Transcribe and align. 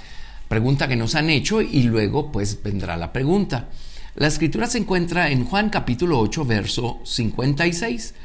pregunta 0.47 0.87
que 0.87 0.95
nos 0.95 1.13
han 1.13 1.29
hecho 1.29 1.61
y 1.61 1.83
luego 1.83 2.31
pues 2.31 2.63
vendrá 2.63 2.97
la 2.97 3.13
pregunta. 3.13 3.69
La 4.15 4.25
escritura 4.25 4.65
se 4.65 4.79
encuentra 4.79 5.29
en 5.29 5.45
Juan 5.45 5.69
capítulo 5.69 6.19
8 6.19 6.45
verso 6.45 6.99
56 7.03 8.15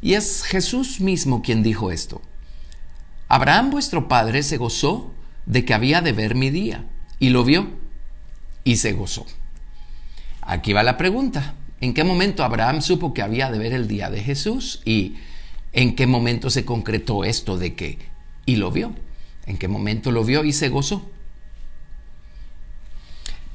y 0.00 0.14
es 0.14 0.42
Jesús 0.44 1.02
mismo 1.02 1.42
quien 1.42 1.62
dijo 1.62 1.90
esto. 1.90 2.22
Abraham 3.32 3.70
vuestro 3.70 4.08
padre 4.08 4.42
se 4.42 4.58
gozó 4.58 5.10
de 5.46 5.64
que 5.64 5.72
había 5.72 6.02
de 6.02 6.12
ver 6.12 6.34
mi 6.34 6.50
día, 6.50 6.84
y 7.18 7.30
lo 7.30 7.44
vio, 7.44 7.66
y 8.62 8.76
se 8.76 8.92
gozó. 8.92 9.24
Aquí 10.42 10.74
va 10.74 10.82
la 10.82 10.98
pregunta. 10.98 11.54
¿En 11.80 11.94
qué 11.94 12.04
momento 12.04 12.44
Abraham 12.44 12.82
supo 12.82 13.14
que 13.14 13.22
había 13.22 13.50
de 13.50 13.58
ver 13.58 13.72
el 13.72 13.88
día 13.88 14.10
de 14.10 14.22
Jesús? 14.22 14.82
¿Y 14.84 15.14
en 15.72 15.96
qué 15.96 16.06
momento 16.06 16.50
se 16.50 16.66
concretó 16.66 17.24
esto 17.24 17.56
de 17.56 17.74
que, 17.74 18.00
y 18.44 18.56
lo 18.56 18.70
vio? 18.70 18.92
¿En 19.46 19.56
qué 19.56 19.66
momento 19.66 20.10
lo 20.10 20.24
vio 20.24 20.44
y 20.44 20.52
se 20.52 20.68
gozó? 20.68 21.10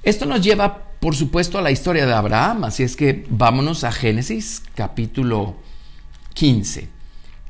Esto 0.02 0.26
nos 0.26 0.42
lleva, 0.42 0.86
por 1.00 1.16
supuesto, 1.16 1.60
a 1.60 1.62
la 1.62 1.70
historia 1.70 2.08
de 2.08 2.14
Abraham, 2.16 2.64
así 2.64 2.82
es 2.82 2.96
que 2.96 3.28
vámonos 3.30 3.84
a 3.84 3.92
Génesis 3.92 4.64
capítulo 4.74 5.56
15. 6.34 6.97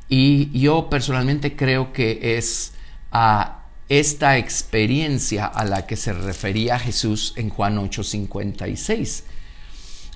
Y 0.10 0.58
yo 0.58 0.90
personalmente 0.90 1.56
creo 1.56 1.92
que 1.92 2.38
es 2.38 2.74
a 3.12 3.66
esta 3.90 4.38
experiencia 4.38 5.46
a 5.46 5.66
la 5.66 5.86
que 5.86 5.96
se 5.96 6.14
refería 6.14 6.80
Jesús 6.80 7.34
en 7.36 7.50
Juan 7.50 7.78
8:56. 7.78 9.24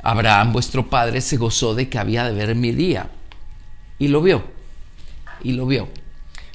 Abraham, 0.03 0.52
vuestro 0.53 0.89
padre, 0.89 1.22
se 1.22 1.38
gozó 1.38 1.75
de 1.75 1.88
que 1.89 2.00
había 2.00 2.25
de 2.25 2.33
ver 2.33 2.56
mi 2.56 2.72
día. 2.72 3.09
Y 4.00 4.08
lo 4.08 4.22
vio. 4.22 4.44
Y 5.44 5.53
lo 5.53 5.66
vio. 5.66 5.89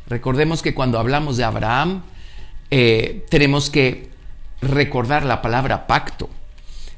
Recordemos 0.09 0.63
que 0.63 0.75
cuando 0.75 0.99
hablamos 0.99 1.37
de 1.37 1.45
Abraham, 1.45 2.03
eh, 2.71 3.25
tenemos 3.31 3.71
que 3.71 4.11
recordar 4.61 5.25
la 5.25 5.43
palabra 5.43 5.87
pacto. 5.87 6.29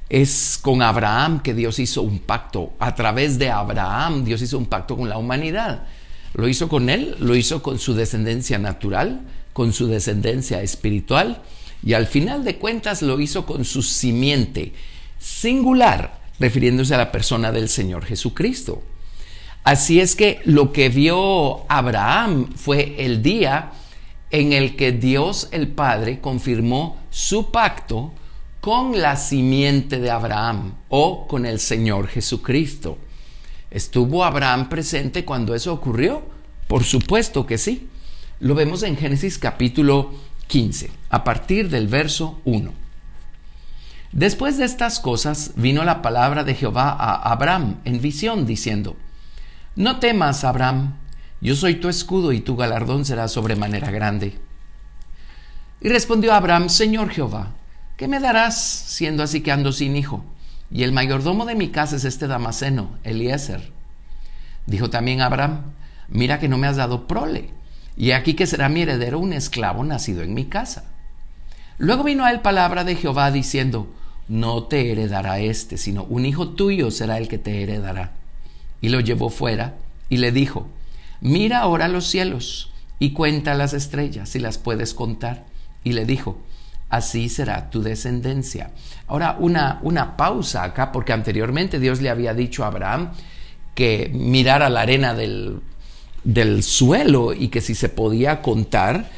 Es 0.09 0.59
con 0.61 0.81
Abraham 0.81 1.41
que 1.41 1.55
Dios 1.55 1.79
hizo 1.79 2.03
un 2.03 2.19
pacto. 2.19 2.73
A 2.79 2.95
través 2.95 3.39
de 3.39 3.51
Abraham 3.51 4.25
Dios 4.25 4.41
hizo 4.41 4.57
un 4.57 4.67
pacto 4.67 4.97
con 4.97 5.09
la 5.09 5.19
humanidad. 5.19 5.87
Lo 6.35 6.49
hizo 6.49 6.69
con 6.69 6.91
él, 6.91 7.17
lo 7.19 7.37
hizo 7.37 7.63
con 7.63 7.79
su 7.79 7.95
descendencia 7.95 8.59
natural, 8.59 9.23
con 9.53 9.73
su 9.73 9.89
descendencia 9.89 10.63
espiritual 10.63 11.43
y 11.83 11.95
al 11.95 12.07
final 12.07 12.45
de 12.45 12.57
cuentas 12.57 13.03
lo 13.03 13.21
hizo 13.21 13.47
con 13.47 13.65
su 13.65 13.83
simiente 13.83 14.73
singular, 15.19 16.21
refiriéndose 16.39 16.95
a 16.95 16.99
la 16.99 17.13
persona 17.13 17.53
del 17.53 17.69
Señor 17.69 18.05
Jesucristo. 18.05 18.83
Así 19.65 20.01
es 20.01 20.17
que 20.17 20.41
lo 20.45 20.73
que 20.73 20.89
vio 20.89 21.71
Abraham 21.71 22.53
fue 22.55 22.95
el 22.99 23.23
día 23.23 23.73
en 24.31 24.53
el 24.53 24.77
que 24.77 24.93
Dios 24.93 25.49
el 25.51 25.69
Padre 25.69 26.21
confirmó 26.21 26.97
su 27.11 27.51
pacto 27.51 28.13
con 28.61 29.01
la 29.01 29.17
simiente 29.17 29.99
de 30.01 30.11
Abraham 30.11 30.75
o 30.89 31.27
con 31.27 31.47
el 31.47 31.59
Señor 31.59 32.09
Jesucristo. 32.09 32.99
¿Estuvo 33.71 34.25
Abraham 34.25 34.69
presente 34.69 35.25
cuando 35.25 35.55
eso 35.55 35.73
ocurrió? 35.73 36.23
Por 36.69 36.85
supuesto 36.85 37.47
que 37.47 37.59
sí. 37.59 37.89
Lo 38.41 38.55
vemos 38.55 38.83
en 38.83 38.97
Génesis 38.97 39.39
capítulo 39.39 40.13
15, 40.47 40.91
a 41.11 41.25
partir 41.25 41.69
del 41.69 41.89
verso 41.89 42.41
1. 42.45 42.73
Después 44.13 44.57
de 44.57 44.65
estas 44.65 45.01
cosas 45.01 45.53
vino 45.57 45.85
la 45.85 46.01
palabra 46.01 46.45
de 46.45 46.55
Jehová 46.55 46.91
a 46.91 47.31
Abraham 47.31 47.77
en 47.85 48.01
visión, 48.01 48.47
diciendo, 48.47 48.97
No 49.77 49.99
temas, 49.99 50.45
Abraham, 50.45 50.95
yo 51.43 51.55
soy 51.55 51.75
tu 51.75 51.91
escudo 51.91 52.33
y 52.33 52.41
tu 52.41 52.57
galardón 52.57 53.05
será 53.05 53.29
sobremanera 53.29 53.91
grande. 53.91 54.39
Y 55.81 55.89
respondió 55.89 56.33
Abraham, 56.33 56.71
Señor 56.71 57.11
Jehová, 57.11 57.55
¿qué 57.99 58.09
me 58.09 58.19
darás 58.19 58.59
siendo 58.59 59.23
así 59.23 59.43
que 59.43 59.53
ando 59.53 59.73
sin 59.73 59.95
hijo? 59.95 60.25
Y 60.71 60.83
el 60.83 60.93
mayordomo 60.93 61.47
de 61.47 61.55
mi 61.55 61.69
casa 61.69 61.97
es 61.97 62.05
este 62.05 62.27
Damaseno, 62.27 62.91
Eliezer. 63.05 63.71
Dijo 64.67 64.91
también 64.91 65.21
Abraham, 65.21 65.73
mira 66.09 66.39
que 66.39 66.49
no 66.49 66.59
me 66.59 66.67
has 66.67 66.77
dado 66.77 67.07
prole, 67.07 67.51
y 67.97 68.13
aquí 68.13 68.35
que 68.35 68.47
será 68.47 68.69
mi 68.69 68.83
heredero 68.83 69.19
un 69.19 69.33
esclavo 69.33 69.83
nacido 69.85 70.23
en 70.23 70.35
mi 70.35 70.45
casa. 70.45 70.85
Luego 71.79 72.05
vino 72.05 72.25
a 72.25 72.31
él 72.31 72.41
palabra 72.41 72.85
de 72.85 72.97
Jehová 72.97 73.31
diciendo, 73.31 73.89
no 74.29 74.65
te 74.65 74.93
heredará 74.93 75.41
este, 75.41 75.79
sino 75.79 76.05
un 76.05 76.27
hijo 76.27 76.51
tuyo 76.51 76.91
será 76.91 77.19
el 77.19 77.29
que 77.29 77.39
te 77.39 77.63
heredará. 77.63 78.13
Y 78.81 78.91
lo 78.91 79.01
llevó 79.01 79.31
fuera 79.31 79.77
y 80.09 80.19
le 80.19 80.33
dijo, 80.33 80.69
mira 81.21 81.61
ahora 81.61 81.89
los 81.89 82.07
cielos 82.07 82.73
y 82.99 83.13
cuenta 83.13 83.55
las 83.55 83.73
estrellas 83.73 84.29
si 84.29 84.39
las 84.39 84.59
puedes 84.59 84.93
contar. 84.93 85.45
Y 85.83 85.93
le 85.93 86.05
dijo, 86.05 86.39
así 86.89 87.29
será 87.29 87.71
tu 87.71 87.83
descendencia. 87.83 88.71
Ahora, 89.07 89.37
una, 89.39 89.79
una 89.83 90.17
pausa 90.17 90.65
acá, 90.65 90.93
porque 90.93 91.13
anteriormente 91.13 91.79
Dios 91.79 92.01
le 92.01 92.11
había 92.11 92.35
dicho 92.35 92.65
a 92.65 92.69
Abraham 92.69 93.13
que 93.75 94.11
mirara 94.13 94.69
la 94.71 94.81
arena 94.81 95.15
del, 95.15 95.61
del 96.25 96.63
suelo 96.63 97.33
y 97.33 97.49
que 97.49 97.61
si 97.61 97.75
se 97.75 97.89
podía 97.89 98.43
contar, 98.43 99.09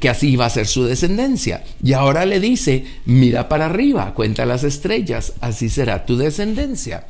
que 0.00 0.08
así 0.08 0.30
iba 0.30 0.46
a 0.46 0.50
ser 0.50 0.66
su 0.66 0.84
descendencia. 0.84 1.62
Y 1.82 1.92
ahora 1.92 2.24
le 2.26 2.40
dice, 2.40 2.86
mira 3.04 3.48
para 3.48 3.66
arriba, 3.66 4.14
cuenta 4.14 4.46
las 4.46 4.64
estrellas, 4.64 5.34
así 5.40 5.68
será 5.68 6.06
tu 6.06 6.16
descendencia. 6.16 7.06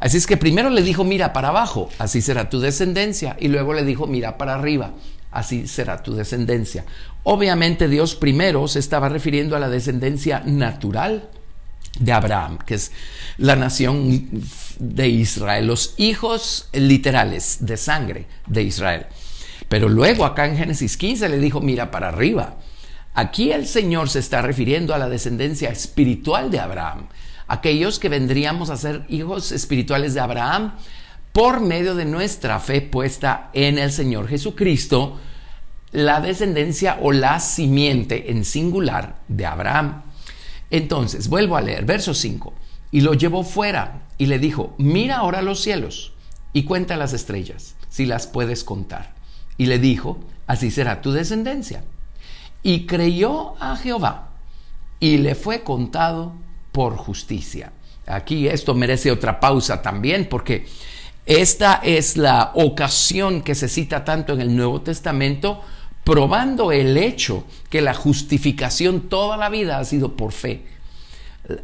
Así 0.00 0.16
es 0.16 0.26
que 0.26 0.36
primero 0.36 0.70
le 0.70 0.82
dijo, 0.82 1.02
mira 1.02 1.32
para 1.32 1.48
abajo, 1.48 1.88
así 1.98 2.22
será 2.22 2.50
tu 2.50 2.60
descendencia, 2.60 3.36
y 3.40 3.48
luego 3.48 3.74
le 3.74 3.84
dijo, 3.84 4.06
mira 4.06 4.38
para 4.38 4.54
arriba, 4.54 4.92
así 5.30 5.66
será 5.66 6.02
tu 6.02 6.14
descendencia. 6.14 6.84
Obviamente 7.22 7.88
Dios 7.88 8.14
primero 8.14 8.68
se 8.68 8.78
estaba 8.78 9.08
refiriendo 9.08 9.56
a 9.56 9.60
la 9.60 9.68
descendencia 9.68 10.42
natural 10.44 11.28
de 11.98 12.12
Abraham, 12.12 12.58
que 12.58 12.74
es 12.74 12.92
la 13.38 13.56
nación 13.56 14.28
de 14.78 15.08
Israel, 15.08 15.66
los 15.66 15.94
hijos 15.96 16.68
literales 16.72 17.58
de 17.60 17.76
sangre 17.76 18.26
de 18.46 18.62
Israel. 18.62 19.06
Pero 19.68 19.88
luego 19.88 20.24
acá 20.24 20.46
en 20.46 20.56
Génesis 20.56 20.96
15 20.96 21.28
le 21.28 21.38
dijo, 21.38 21.60
mira 21.60 21.90
para 21.90 22.08
arriba. 22.08 22.56
Aquí 23.14 23.50
el 23.50 23.66
Señor 23.66 24.08
se 24.08 24.20
está 24.20 24.42
refiriendo 24.42 24.94
a 24.94 24.98
la 24.98 25.08
descendencia 25.08 25.70
espiritual 25.70 26.50
de 26.50 26.60
Abraham, 26.60 27.08
aquellos 27.48 27.98
que 27.98 28.08
vendríamos 28.08 28.70
a 28.70 28.76
ser 28.76 29.04
hijos 29.08 29.50
espirituales 29.50 30.14
de 30.14 30.20
Abraham 30.20 30.74
por 31.38 31.60
medio 31.60 31.94
de 31.94 32.04
nuestra 32.04 32.58
fe 32.58 32.80
puesta 32.80 33.50
en 33.52 33.78
el 33.78 33.92
Señor 33.92 34.26
Jesucristo, 34.26 35.20
la 35.92 36.20
descendencia 36.20 36.98
o 37.00 37.12
la 37.12 37.38
simiente 37.38 38.32
en 38.32 38.44
singular 38.44 39.20
de 39.28 39.46
Abraham. 39.46 40.02
Entonces, 40.68 41.28
vuelvo 41.28 41.56
a 41.56 41.60
leer, 41.60 41.84
verso 41.84 42.12
5. 42.12 42.52
Y 42.90 43.02
lo 43.02 43.14
llevó 43.14 43.44
fuera 43.44 44.08
y 44.18 44.26
le 44.26 44.40
dijo, 44.40 44.74
mira 44.78 45.18
ahora 45.18 45.40
los 45.40 45.60
cielos 45.62 46.12
y 46.52 46.64
cuenta 46.64 46.96
las 46.96 47.12
estrellas, 47.12 47.76
si 47.88 48.04
las 48.04 48.26
puedes 48.26 48.64
contar. 48.64 49.14
Y 49.56 49.66
le 49.66 49.78
dijo, 49.78 50.18
así 50.48 50.72
será 50.72 51.02
tu 51.02 51.12
descendencia. 51.12 51.84
Y 52.64 52.84
creyó 52.86 53.54
a 53.62 53.76
Jehová 53.76 54.30
y 54.98 55.18
le 55.18 55.36
fue 55.36 55.62
contado 55.62 56.32
por 56.72 56.96
justicia. 56.96 57.70
Aquí 58.08 58.48
esto 58.48 58.74
merece 58.74 59.12
otra 59.12 59.38
pausa 59.38 59.82
también 59.82 60.28
porque 60.28 60.66
esta 61.28 61.74
es 61.84 62.16
la 62.16 62.52
ocasión 62.54 63.42
que 63.42 63.54
se 63.54 63.68
cita 63.68 64.02
tanto 64.02 64.32
en 64.32 64.40
el 64.40 64.56
Nuevo 64.56 64.80
Testamento 64.80 65.60
probando 66.02 66.72
el 66.72 66.96
hecho 66.96 67.44
que 67.68 67.82
la 67.82 67.92
justificación 67.92 69.10
toda 69.10 69.36
la 69.36 69.50
vida 69.50 69.78
ha 69.78 69.84
sido 69.84 70.16
por 70.16 70.32
fe. 70.32 70.64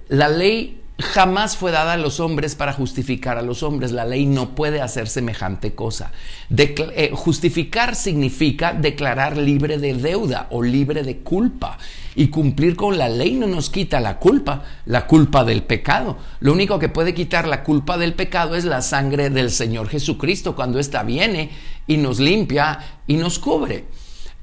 La 0.09 0.29
ley 0.29 0.83
jamás 0.99 1.57
fue 1.57 1.73
dada 1.73 1.95
a 1.95 1.97
los 1.97 2.21
hombres 2.21 2.55
para 2.55 2.73
justificar 2.73 3.37
a 3.37 3.43
los 3.43 3.63
hombres. 3.63 3.91
La 3.91 4.05
ley 4.05 4.27
no 4.27 4.55
puede 4.55 4.81
hacer 4.81 5.09
semejante 5.09 5.75
cosa. 5.75 6.13
Eh, 6.57 7.11
justificar 7.13 7.97
significa 7.97 8.73
declarar 8.73 9.37
libre 9.37 9.79
de 9.79 9.95
deuda 9.95 10.47
o 10.51 10.63
libre 10.63 11.03
de 11.03 11.19
culpa. 11.19 11.79
Y 12.15 12.29
cumplir 12.29 12.77
con 12.77 12.97
la 12.97 13.09
ley 13.09 13.35
no 13.35 13.49
nos 13.49 13.71
quita 13.71 13.99
la 13.99 14.19
culpa, 14.19 14.63
la 14.87 15.07
culpa 15.09 15.45
del 15.45 15.65
pecado. 15.65 16.17
Lo 16.39 16.53
único 16.53 16.79
que 16.79 16.89
puede 16.89 17.13
quitar 17.13 17.49
la 17.49 17.65
culpa 17.65 17.99
del 17.99 18.15
pecado 18.15 18.55
es 18.55 18.65
la 18.65 18.83
sangre 18.83 19.31
del 19.31 19.51
Señor 19.51 19.89
Jesucristo 19.89 20.55
cuando 20.55 20.79
ésta 20.79 21.03
viene 21.03 21.51
y 21.89 21.97
nos 21.97 22.21
limpia 22.21 23.01
y 23.09 23.17
nos 23.17 23.41
cubre. 23.41 23.87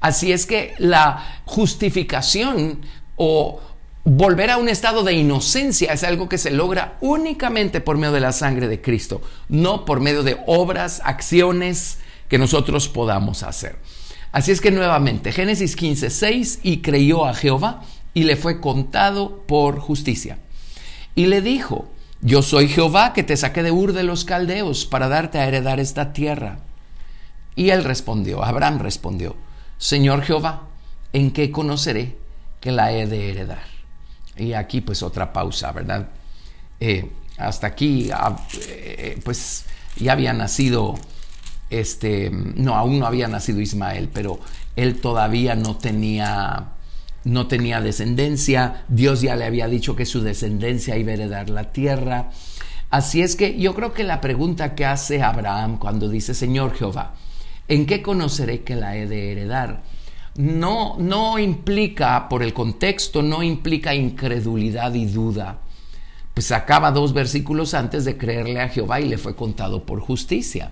Así 0.00 0.32
es 0.32 0.44
que 0.44 0.74
la 0.78 1.40
justificación 1.46 2.80
o 3.16 3.60
volver 4.04 4.50
a 4.50 4.56
un 4.56 4.68
estado 4.68 5.04
de 5.04 5.12
inocencia 5.14 5.92
es 5.92 6.02
algo 6.02 6.28
que 6.28 6.38
se 6.38 6.50
logra 6.50 6.96
únicamente 7.00 7.80
por 7.80 7.98
medio 7.98 8.12
de 8.12 8.20
la 8.20 8.32
sangre 8.32 8.68
de 8.68 8.80
Cristo, 8.80 9.22
no 9.48 9.84
por 9.84 10.00
medio 10.00 10.22
de 10.22 10.38
obras, 10.46 11.00
acciones 11.04 11.98
que 12.28 12.38
nosotros 12.38 12.88
podamos 12.88 13.42
hacer. 13.42 13.76
Así 14.32 14.50
es 14.50 14.60
que 14.60 14.70
nuevamente, 14.70 15.30
Génesis 15.30 15.76
15, 15.76 16.10
6, 16.10 16.60
y 16.62 16.78
creyó 16.78 17.26
a 17.26 17.34
Jehová 17.34 17.82
y 18.14 18.24
le 18.24 18.36
fue 18.36 18.60
contado 18.60 19.42
por 19.46 19.78
justicia. 19.78 20.38
Y 21.14 21.26
le 21.26 21.42
dijo, 21.42 21.90
yo 22.22 22.40
soy 22.42 22.68
Jehová 22.68 23.12
que 23.12 23.22
te 23.22 23.36
saqué 23.36 23.62
de 23.62 23.70
Ur 23.70 23.92
de 23.92 24.04
los 24.04 24.24
Caldeos 24.24 24.86
para 24.86 25.08
darte 25.08 25.38
a 25.38 25.46
heredar 25.46 25.80
esta 25.80 26.12
tierra. 26.12 26.60
Y 27.54 27.70
él 27.70 27.84
respondió, 27.84 28.42
Abraham 28.42 28.78
respondió, 28.78 29.36
Señor 29.76 30.22
Jehová, 30.22 30.68
¿en 31.12 31.32
qué 31.32 31.50
conoceré 31.50 32.16
que 32.60 32.72
la 32.72 32.92
he 32.92 33.06
de 33.06 33.30
heredar? 33.30 33.81
Y 34.36 34.52
aquí 34.52 34.80
pues 34.80 35.02
otra 35.02 35.32
pausa, 35.32 35.72
¿verdad? 35.72 36.08
Eh, 36.80 37.10
hasta 37.38 37.66
aquí, 37.66 38.10
ah, 38.12 38.36
eh, 38.68 39.18
pues 39.22 39.64
ya 39.96 40.12
había 40.12 40.32
nacido 40.32 40.94
este, 41.72 42.30
no, 42.30 42.76
aún 42.76 42.98
no 42.98 43.06
había 43.06 43.28
nacido 43.28 43.60
Ismael, 43.60 44.10
pero 44.12 44.38
él 44.76 45.00
todavía 45.00 45.54
no 45.54 45.76
tenía, 45.76 46.66
no 47.24 47.46
tenía 47.46 47.80
descendencia. 47.80 48.84
Dios 48.88 49.22
ya 49.22 49.36
le 49.36 49.46
había 49.46 49.68
dicho 49.68 49.96
que 49.96 50.04
su 50.04 50.20
descendencia 50.20 50.98
iba 50.98 51.12
a 51.12 51.14
heredar 51.14 51.48
la 51.48 51.72
tierra. 51.72 52.30
Así 52.90 53.22
es 53.22 53.36
que 53.36 53.58
yo 53.58 53.74
creo 53.74 53.94
que 53.94 54.04
la 54.04 54.20
pregunta 54.20 54.74
que 54.74 54.84
hace 54.84 55.22
Abraham 55.22 55.78
cuando 55.78 56.10
dice, 56.10 56.34
Señor 56.34 56.74
Jehová, 56.74 57.14
¿en 57.68 57.86
qué 57.86 58.02
conoceré 58.02 58.64
que 58.64 58.76
la 58.76 58.96
he 58.98 59.06
de 59.06 59.32
heredar? 59.32 59.82
No, 60.36 60.96
no 60.98 61.38
implica, 61.38 62.28
por 62.28 62.42
el 62.42 62.54
contexto, 62.54 63.22
no 63.22 63.42
implica 63.42 63.94
incredulidad 63.94 64.94
y 64.94 65.06
duda. 65.06 65.58
Pues 66.32 66.50
acaba 66.52 66.90
dos 66.90 67.12
versículos 67.12 67.74
antes 67.74 68.04
de 68.04 68.16
creerle 68.16 68.60
a 68.60 68.68
Jehová 68.68 69.00
y 69.00 69.08
le 69.08 69.18
fue 69.18 69.36
contado 69.36 69.84
por 69.84 70.00
justicia. 70.00 70.70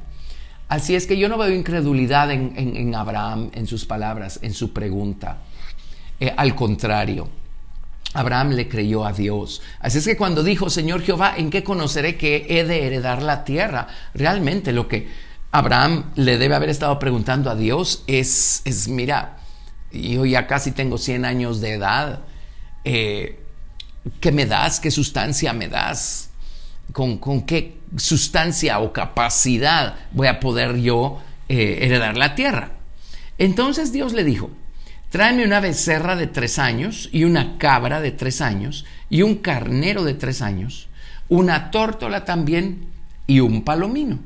Así 0.68 0.94
es 0.94 1.06
que 1.06 1.18
yo 1.18 1.28
no 1.28 1.36
veo 1.36 1.52
incredulidad 1.52 2.30
en, 2.30 2.94
Abraham, 2.94 3.50
en 3.52 3.66
sus 3.66 3.84
palabras, 3.84 4.38
en 4.42 4.54
su 4.54 4.72
pregunta. 4.72 5.38
Eh, 6.18 6.32
al 6.34 6.54
contrario, 6.54 7.28
Abraham 8.14 8.50
le 8.50 8.68
creyó 8.68 9.04
a 9.04 9.12
Dios. 9.12 9.60
Así 9.80 9.98
es 9.98 10.04
que 10.04 10.16
cuando 10.16 10.42
dijo, 10.42 10.70
Señor 10.70 11.02
Jehová, 11.02 11.34
¿en 11.36 11.50
qué 11.50 11.62
conoceré 11.64 12.16
que 12.16 12.46
he 12.48 12.64
de 12.64 12.86
heredar 12.86 13.22
la 13.22 13.44
tierra? 13.44 13.88
Realmente 14.14 14.72
lo 14.72 14.88
que 14.88 15.08
Abraham 15.50 16.12
le 16.14 16.38
debe 16.38 16.54
haber 16.54 16.70
estado 16.70 16.98
preguntando 16.98 17.50
a 17.50 17.56
Dios 17.56 18.04
es, 18.06 18.62
es 18.64 18.88
mira, 18.88 19.39
yo 19.92 20.24
ya 20.24 20.46
casi 20.46 20.72
tengo 20.72 20.98
100 20.98 21.24
años 21.24 21.60
de 21.60 21.74
edad, 21.74 22.20
eh, 22.84 23.40
¿qué 24.20 24.32
me 24.32 24.46
das? 24.46 24.80
¿Qué 24.80 24.90
sustancia 24.90 25.52
me 25.52 25.68
das? 25.68 26.30
con, 26.92 27.42
qué 27.42 27.78
sustancia 27.96 28.80
o 28.80 28.92
capacidad 28.92 29.96
voy 30.12 30.28
a 30.28 30.40
poder 30.40 30.76
yo 30.76 31.20
eh, 31.48 31.78
heredar 31.82 32.16
la 32.16 32.34
tierra. 32.34 32.72
Entonces 33.38 33.92
Dios 33.92 34.12
le 34.12 34.24
dijo, 34.24 34.50
tráeme 35.10 35.44
una 35.44 35.60
becerra 35.60 36.16
de 36.16 36.26
tres 36.26 36.58
años 36.58 37.08
y 37.12 37.24
una 37.24 37.58
cabra 37.58 38.00
de 38.00 38.10
tres 38.12 38.40
años 38.40 38.84
y 39.08 39.22
un 39.22 39.36
carnero 39.36 40.04
de 40.04 40.14
tres 40.14 40.42
años, 40.42 40.88
una 41.28 41.70
tórtola 41.70 42.24
también 42.24 42.86
y 43.26 43.40
un 43.40 43.62
palomino. 43.62 44.18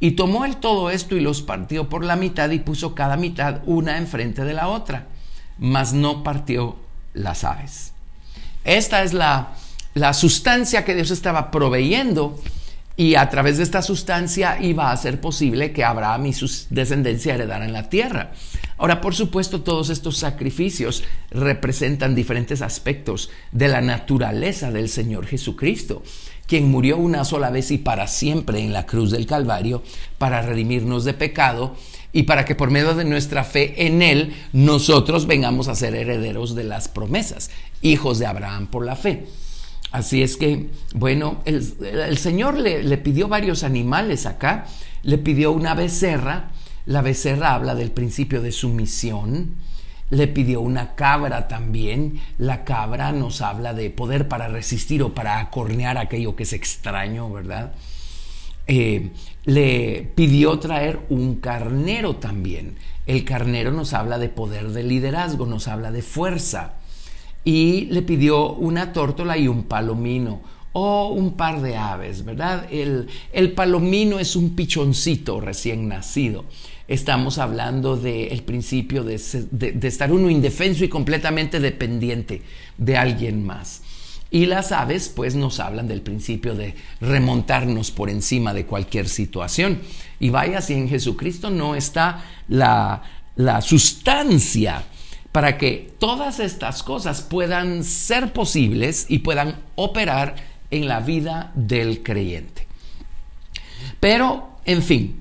Y 0.00 0.12
tomó 0.12 0.44
él 0.44 0.56
todo 0.56 0.90
esto 0.90 1.16
y 1.16 1.20
los 1.20 1.42
partió 1.42 1.88
por 1.88 2.04
la 2.04 2.16
mitad 2.16 2.50
y 2.50 2.60
puso 2.60 2.94
cada 2.94 3.16
mitad 3.16 3.60
una 3.66 3.98
enfrente 3.98 4.44
de 4.44 4.54
la 4.54 4.68
otra, 4.68 5.06
mas 5.58 5.92
no 5.92 6.22
partió 6.22 6.76
las 7.14 7.44
aves. 7.44 7.92
Esta 8.64 9.02
es 9.02 9.12
la 9.12 9.54
la 9.98 10.14
sustancia 10.14 10.84
que 10.84 10.94
Dios 10.94 11.10
estaba 11.10 11.50
proveyendo 11.50 12.40
y 12.96 13.14
a 13.14 13.28
través 13.28 13.58
de 13.58 13.62
esta 13.62 13.82
sustancia 13.82 14.58
iba 14.60 14.90
a 14.90 14.96
ser 14.96 15.20
posible 15.20 15.72
que 15.72 15.84
Abraham 15.84 16.26
y 16.26 16.32
su 16.32 16.50
descendencia 16.70 17.34
heredaran 17.34 17.72
la 17.72 17.88
tierra. 17.88 18.32
Ahora, 18.78 19.00
por 19.00 19.14
supuesto, 19.14 19.60
todos 19.60 19.90
estos 19.90 20.16
sacrificios 20.16 21.02
representan 21.30 22.14
diferentes 22.14 22.62
aspectos 22.62 23.30
de 23.52 23.68
la 23.68 23.80
naturaleza 23.80 24.70
del 24.70 24.88
Señor 24.88 25.26
Jesucristo, 25.26 26.02
quien 26.46 26.70
murió 26.70 26.96
una 26.96 27.24
sola 27.24 27.50
vez 27.50 27.70
y 27.70 27.78
para 27.78 28.06
siempre 28.06 28.60
en 28.60 28.72
la 28.72 28.86
cruz 28.86 29.10
del 29.10 29.26
Calvario 29.26 29.82
para 30.16 30.42
redimirnos 30.42 31.04
de 31.04 31.14
pecado 31.14 31.76
y 32.12 32.22
para 32.22 32.44
que 32.44 32.54
por 32.54 32.70
medio 32.70 32.94
de 32.94 33.04
nuestra 33.04 33.44
fe 33.44 33.86
en 33.86 34.00
Él 34.00 34.34
nosotros 34.52 35.26
vengamos 35.26 35.68
a 35.68 35.74
ser 35.74 35.94
herederos 35.94 36.54
de 36.54 36.64
las 36.64 36.88
promesas, 36.88 37.50
hijos 37.82 38.18
de 38.18 38.26
Abraham 38.26 38.68
por 38.68 38.86
la 38.86 38.96
fe. 38.96 39.26
Así 39.90 40.22
es 40.22 40.36
que, 40.36 40.68
bueno, 40.94 41.40
el, 41.46 42.18
Señor 42.18 42.58
le, 42.58 42.98
pidió 42.98 43.28
varios 43.28 43.64
animales 43.64 44.26
acá. 44.26 44.66
Le 45.02 45.16
pidió 45.16 45.52
una 45.52 45.74
becerra. 45.74 46.50
La 46.88 47.02
becerra 47.02 47.52
habla 47.52 47.74
del 47.74 47.90
principio 47.90 48.40
de 48.40 48.50
sumisión. 48.50 49.56
Le 50.08 50.26
pidió 50.26 50.62
una 50.62 50.94
cabra 50.94 51.46
también. 51.46 52.18
La 52.38 52.64
cabra 52.64 53.12
nos 53.12 53.42
habla 53.42 53.74
de 53.74 53.90
poder 53.90 54.26
para 54.26 54.48
resistir 54.48 55.02
o 55.02 55.12
para 55.12 55.38
acornear 55.38 55.98
aquello 55.98 56.34
que 56.34 56.44
es 56.44 56.54
extraño, 56.54 57.30
¿verdad? 57.30 57.74
Eh, 58.66 59.10
le 59.44 60.10
pidió 60.14 60.58
traer 60.60 61.00
un 61.10 61.34
carnero 61.40 62.16
también. 62.16 62.76
El 63.04 63.22
carnero 63.22 63.70
nos 63.70 63.92
habla 63.92 64.18
de 64.18 64.30
poder 64.30 64.68
de 64.68 64.82
liderazgo, 64.82 65.44
nos 65.44 65.68
habla 65.68 65.92
de 65.92 66.00
fuerza 66.00 66.76
y 67.44 67.84
le 67.90 68.00
pidió 68.00 68.54
una 68.54 68.94
tórtola 68.94 69.36
y 69.36 69.46
un 69.46 69.64
palomino 69.64 70.40
o 70.72 71.08
un 71.08 71.36
par 71.36 71.60
de 71.60 71.76
aves, 71.76 72.24
¿verdad? 72.24 72.66
El, 72.70 73.08
el 73.34 73.52
palomino 73.52 74.18
es 74.18 74.36
un 74.36 74.56
pichoncito 74.56 75.38
recién 75.38 75.86
nacido. 75.88 76.46
Estamos 76.88 77.36
hablando 77.36 77.98
del 77.98 78.42
principio 78.42 79.04
de, 79.04 79.14
estar 79.14 80.10
uno 80.10 80.30
indefenso 80.30 80.84
y 80.84 80.88
completamente 80.88 81.60
dependiente 81.60 82.40
de 82.78 82.96
alguien 82.96 83.44
más. 83.44 83.82
Y 84.30 84.46
las 84.46 84.72
aves 84.72 85.12
pues 85.14 85.34
nos 85.34 85.60
hablan 85.60 85.86
del 85.86 86.00
principio 86.00 86.54
de 86.54 86.74
remontarnos 87.00 87.90
por 87.90 88.08
encima 88.08 88.54
de 88.54 88.64
cualquier 88.64 89.08
situación. 89.08 89.80
Y 90.18 90.30
vaya 90.30 90.62
si 90.62 90.74
en 90.74 90.88
Jesucristo 90.88 91.50
no 91.50 91.74
está 91.74 92.24
la 92.48 93.60
sustancia 93.60 94.82
para 95.30 95.58
que 95.58 95.92
todas 95.98 96.40
estas 96.40 96.82
cosas 96.82 97.20
puedan 97.20 97.84
ser 97.84 98.32
posibles 98.32 99.06
y 99.10 99.18
puedan 99.18 99.56
operar 99.74 100.36
en 100.70 100.88
la 100.88 101.00
vida 101.00 101.52
del 101.54 102.02
creyente. 102.02 102.66
Pero, 104.00 104.58
en 104.64 104.82
fin, 104.82 105.17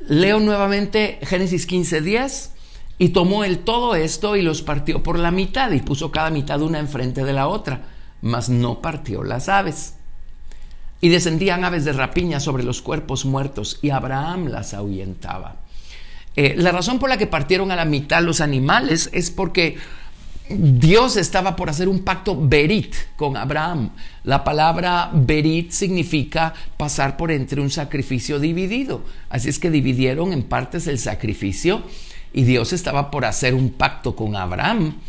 leo 0.00 0.40
nuevamente 0.40 1.18
Génesis 1.22 1.66
15:10 1.68 2.50
y 2.98 3.10
tomó 3.10 3.44
él 3.44 3.58
todo 3.58 3.94
esto 3.94 4.36
y 4.36 4.42
los 4.42 4.62
partió 4.62 5.02
por 5.02 5.18
la 5.18 5.30
mitad 5.30 5.70
y 5.72 5.80
puso 5.80 6.10
cada 6.10 6.30
mitad 6.30 6.62
una 6.62 6.78
enfrente 6.78 7.24
de 7.24 7.32
la 7.32 7.48
otra, 7.48 7.82
mas 8.22 8.48
no 8.48 8.80
partió 8.80 9.22
las 9.22 9.48
aves. 9.48 9.94
Y 11.00 11.10
descendían 11.10 11.64
aves 11.64 11.84
de 11.84 11.92
rapiña 11.92 12.40
sobre 12.40 12.62
los 12.62 12.80
cuerpos 12.80 13.26
muertos 13.26 13.78
y 13.82 13.90
Abraham 13.90 14.46
las 14.46 14.72
ahuyentaba. 14.72 15.56
Eh, 16.36 16.54
la 16.56 16.72
razón 16.72 16.98
por 16.98 17.08
la 17.08 17.18
que 17.18 17.26
partieron 17.26 17.70
a 17.70 17.76
la 17.76 17.84
mitad 17.84 18.22
los 18.22 18.40
animales 18.40 19.10
es 19.12 19.30
porque 19.30 19.76
Dios 20.48 21.16
estaba 21.16 21.56
por 21.56 21.70
hacer 21.70 21.88
un 21.88 22.04
pacto 22.04 22.36
berit 22.40 22.94
con 23.16 23.36
Abraham. 23.36 23.90
La 24.22 24.44
palabra 24.44 25.10
berit 25.12 25.72
significa 25.72 26.54
pasar 26.76 27.16
por 27.16 27.32
entre 27.32 27.60
un 27.60 27.70
sacrificio 27.70 28.38
dividido. 28.38 29.02
Así 29.28 29.48
es 29.48 29.58
que 29.58 29.70
dividieron 29.70 30.32
en 30.32 30.44
partes 30.44 30.86
el 30.86 30.98
sacrificio 30.98 31.82
y 32.32 32.44
Dios 32.44 32.72
estaba 32.72 33.10
por 33.10 33.24
hacer 33.24 33.54
un 33.54 33.70
pacto 33.70 34.14
con 34.14 34.36
Abraham. 34.36 35.00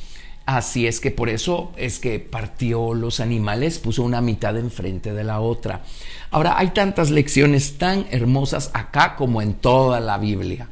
Así 0.48 0.88
es 0.88 1.00
que 1.00 1.12
por 1.12 1.30
eso 1.30 1.72
es 1.76 2.00
que 2.00 2.20
partió 2.20 2.94
los 2.94 3.20
animales, 3.20 3.80
puso 3.80 4.02
una 4.04 4.22
mitad 4.22 4.58
enfrente 4.58 5.14
de 5.14 5.26
la 5.26 5.42
otra. 5.42 5.82
Ahora, 6.32 6.58
hay 6.58 6.70
tantas 6.70 7.12
lecciones 7.12 7.78
tan 7.78 8.08
hermosas 8.12 8.72
acá 8.74 9.16
como 9.18 9.42
en 9.42 9.56
toda 9.56 10.00
la 10.00 10.18
Biblia. 10.18 10.70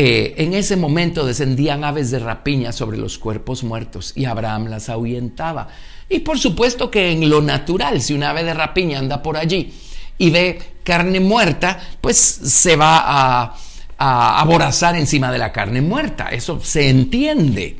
Eh, 0.00 0.44
en 0.44 0.54
ese 0.54 0.76
momento 0.76 1.26
descendían 1.26 1.82
aves 1.82 2.12
de 2.12 2.20
rapiña 2.20 2.70
sobre 2.70 2.96
los 2.96 3.18
cuerpos 3.18 3.64
muertos 3.64 4.12
y 4.14 4.26
Abraham 4.26 4.68
las 4.68 4.88
ahuyentaba. 4.88 5.66
Y 6.08 6.20
por 6.20 6.38
supuesto 6.38 6.88
que 6.88 7.10
en 7.10 7.28
lo 7.28 7.42
natural, 7.42 8.00
si 8.00 8.14
un 8.14 8.22
ave 8.22 8.44
de 8.44 8.54
rapiña 8.54 9.00
anda 9.00 9.20
por 9.24 9.36
allí 9.36 9.74
y 10.16 10.30
ve 10.30 10.60
carne 10.84 11.18
muerta, 11.18 11.80
pues 12.00 12.16
se 12.16 12.76
va 12.76 13.02
a, 13.04 13.56
a 13.98 14.40
aborazar 14.40 14.94
encima 14.94 15.32
de 15.32 15.38
la 15.38 15.50
carne 15.50 15.80
muerta. 15.80 16.28
Eso 16.28 16.60
se 16.62 16.90
entiende. 16.90 17.76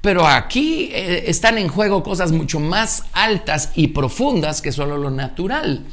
Pero 0.00 0.26
aquí 0.26 0.88
eh, 0.94 1.24
están 1.26 1.58
en 1.58 1.68
juego 1.68 2.02
cosas 2.02 2.32
mucho 2.32 2.58
más 2.58 3.04
altas 3.12 3.72
y 3.74 3.88
profundas 3.88 4.62
que 4.62 4.72
solo 4.72 4.96
lo 4.96 5.10
natural. 5.10 5.84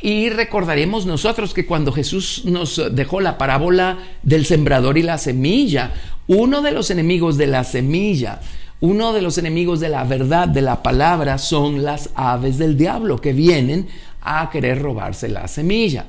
Y 0.00 0.28
recordaremos 0.28 1.06
nosotros 1.06 1.54
que 1.54 1.64
cuando 1.64 1.90
Jesús 1.90 2.42
nos 2.44 2.82
dejó 2.94 3.20
la 3.20 3.38
parábola 3.38 3.98
del 4.22 4.44
sembrador 4.44 4.98
y 4.98 5.02
la 5.02 5.16
semilla, 5.16 5.92
uno 6.26 6.60
de 6.60 6.72
los 6.72 6.90
enemigos 6.90 7.38
de 7.38 7.46
la 7.46 7.64
semilla, 7.64 8.40
uno 8.80 9.14
de 9.14 9.22
los 9.22 9.38
enemigos 9.38 9.80
de 9.80 9.88
la 9.88 10.04
verdad, 10.04 10.48
de 10.48 10.60
la 10.60 10.82
palabra, 10.82 11.38
son 11.38 11.82
las 11.82 12.10
aves 12.14 12.58
del 12.58 12.76
diablo 12.76 13.20
que 13.20 13.32
vienen 13.32 13.88
a 14.20 14.50
querer 14.50 14.82
robarse 14.82 15.28
la 15.28 15.48
semilla. 15.48 16.06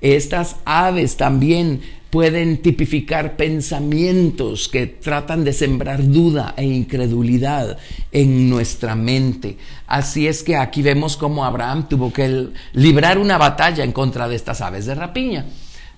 Estas 0.00 0.56
aves 0.64 1.16
también 1.16 1.82
pueden 2.10 2.62
tipificar 2.62 3.36
pensamientos 3.36 4.68
que 4.68 4.86
tratan 4.86 5.44
de 5.44 5.52
sembrar 5.52 6.06
duda 6.06 6.54
e 6.56 6.64
incredulidad 6.64 7.78
en 8.12 8.48
nuestra 8.48 8.94
mente. 8.94 9.58
Así 9.86 10.26
es 10.26 10.42
que 10.42 10.56
aquí 10.56 10.82
vemos 10.82 11.16
cómo 11.16 11.44
Abraham 11.44 11.88
tuvo 11.88 12.12
que 12.12 12.48
librar 12.72 13.18
una 13.18 13.38
batalla 13.38 13.84
en 13.84 13.92
contra 13.92 14.28
de 14.28 14.36
estas 14.36 14.60
aves 14.60 14.86
de 14.86 14.94
rapiña. 14.94 15.46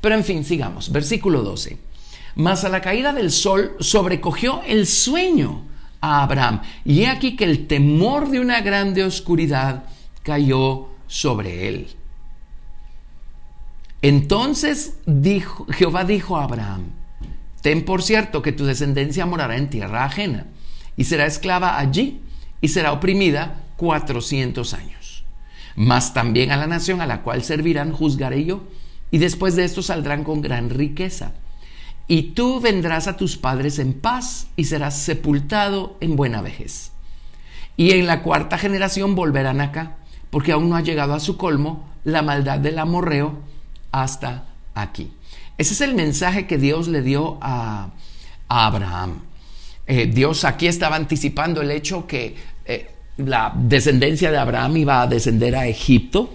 Pero 0.01 0.15
en 0.15 0.25
fin, 0.25 0.45
sigamos. 0.45 0.91
Versículo 0.91 1.43
12. 1.43 1.77
Mas 2.37 2.65
a 2.65 2.69
la 2.69 2.81
caída 2.81 3.13
del 3.13 3.31
sol 3.31 3.77
sobrecogió 3.81 4.63
el 4.67 4.87
sueño 4.87 5.65
a 6.01 6.23
Abraham. 6.23 6.63
Y 6.85 7.03
he 7.03 7.09
aquí 7.09 7.37
que 7.37 7.45
el 7.45 7.67
temor 7.67 8.31
de 8.31 8.41
una 8.41 8.61
grande 8.61 9.05
oscuridad 9.05 9.85
cayó 10.23 10.89
sobre 11.07 11.69
él. 11.69 11.98
Entonces 14.03 14.99
dijo, 15.07 15.67
Jehová 15.71 16.05
dijo 16.05 16.37
a 16.37 16.45
Abraham, 16.45 16.93
ten 17.63 17.85
por 17.85 18.03
cierto 18.03 18.43
que 18.43 18.53
tu 18.53 18.65
descendencia 18.65 19.27
morará 19.27 19.57
en 19.57 19.71
tierra 19.71 20.05
ajena 20.05 20.47
y 20.97 21.05
será 21.05 21.27
esclava 21.27 21.79
allí 21.79 22.21
y 22.61 22.69
será 22.69 22.93
oprimida 22.93 23.65
cuatrocientos 23.77 24.75
años. 24.75 25.25
Mas 25.75 26.15
también 26.15 26.51
a 26.51 26.57
la 26.57 26.67
nación 26.67 27.01
a 27.01 27.07
la 27.07 27.23
cual 27.23 27.43
servirán 27.43 27.93
juzgaré 27.93 28.45
yo 28.45 28.65
y 29.11 29.19
después 29.19 29.57
de 29.57 29.65
esto 29.65 29.83
saldrán 29.83 30.25
con 30.25 30.43
gran 30.43 30.71
riqueza. 30.71 31.33
Y 32.07 32.33
tú 32.33 32.61
vendrás 32.61 33.07
a 33.07 33.17
tus 33.17 33.37
padres 33.37 33.79
en 33.79 33.93
paz 33.93 34.49
y 34.57 34.65
serás 34.65 34.99
sepultado 34.99 35.97
en 36.01 36.17
buena 36.17 36.41
vejez. 36.41 36.93
Y 37.77 37.93
en 37.93 38.07
la 38.07 38.23
cuarta 38.23 38.59
generación 38.59 39.15
volverán 39.15 39.61
acá, 39.61 39.99
porque 40.31 40.53
aún 40.53 40.71
no 40.71 40.77
ha 40.77 40.81
llegado 40.81 41.15
a 41.15 41.21
su 41.21 41.37
colmo 41.37 41.89
la 42.05 42.23
maldad 42.23 42.59
del 42.59 42.79
amorreo 42.79 43.48
hasta 43.93 44.47
aquí. 44.75 45.11
Ese 45.59 45.75
es 45.75 45.81
el 45.81 45.95
mensaje 45.95 46.47
que 46.47 46.59
Dios 46.59 46.89
le 46.89 47.03
dio 47.03 47.39
a, 47.41 47.91
Abraham. 48.51 49.21
Eh, 49.87 50.07
Dios 50.07 50.45
aquí 50.45 50.67
estaba 50.67 50.97
anticipando 50.97 51.61
el 51.61 51.71
hecho 51.71 52.07
que 52.07 52.35
eh, 52.65 52.91
la 53.19 53.53
descendencia 53.55 54.31
de 54.31 54.39
Abraham 54.39 54.79
iba 54.79 55.03
a 55.03 55.07
descender 55.07 55.55
a 55.55 55.67
Egipto. 55.67 56.33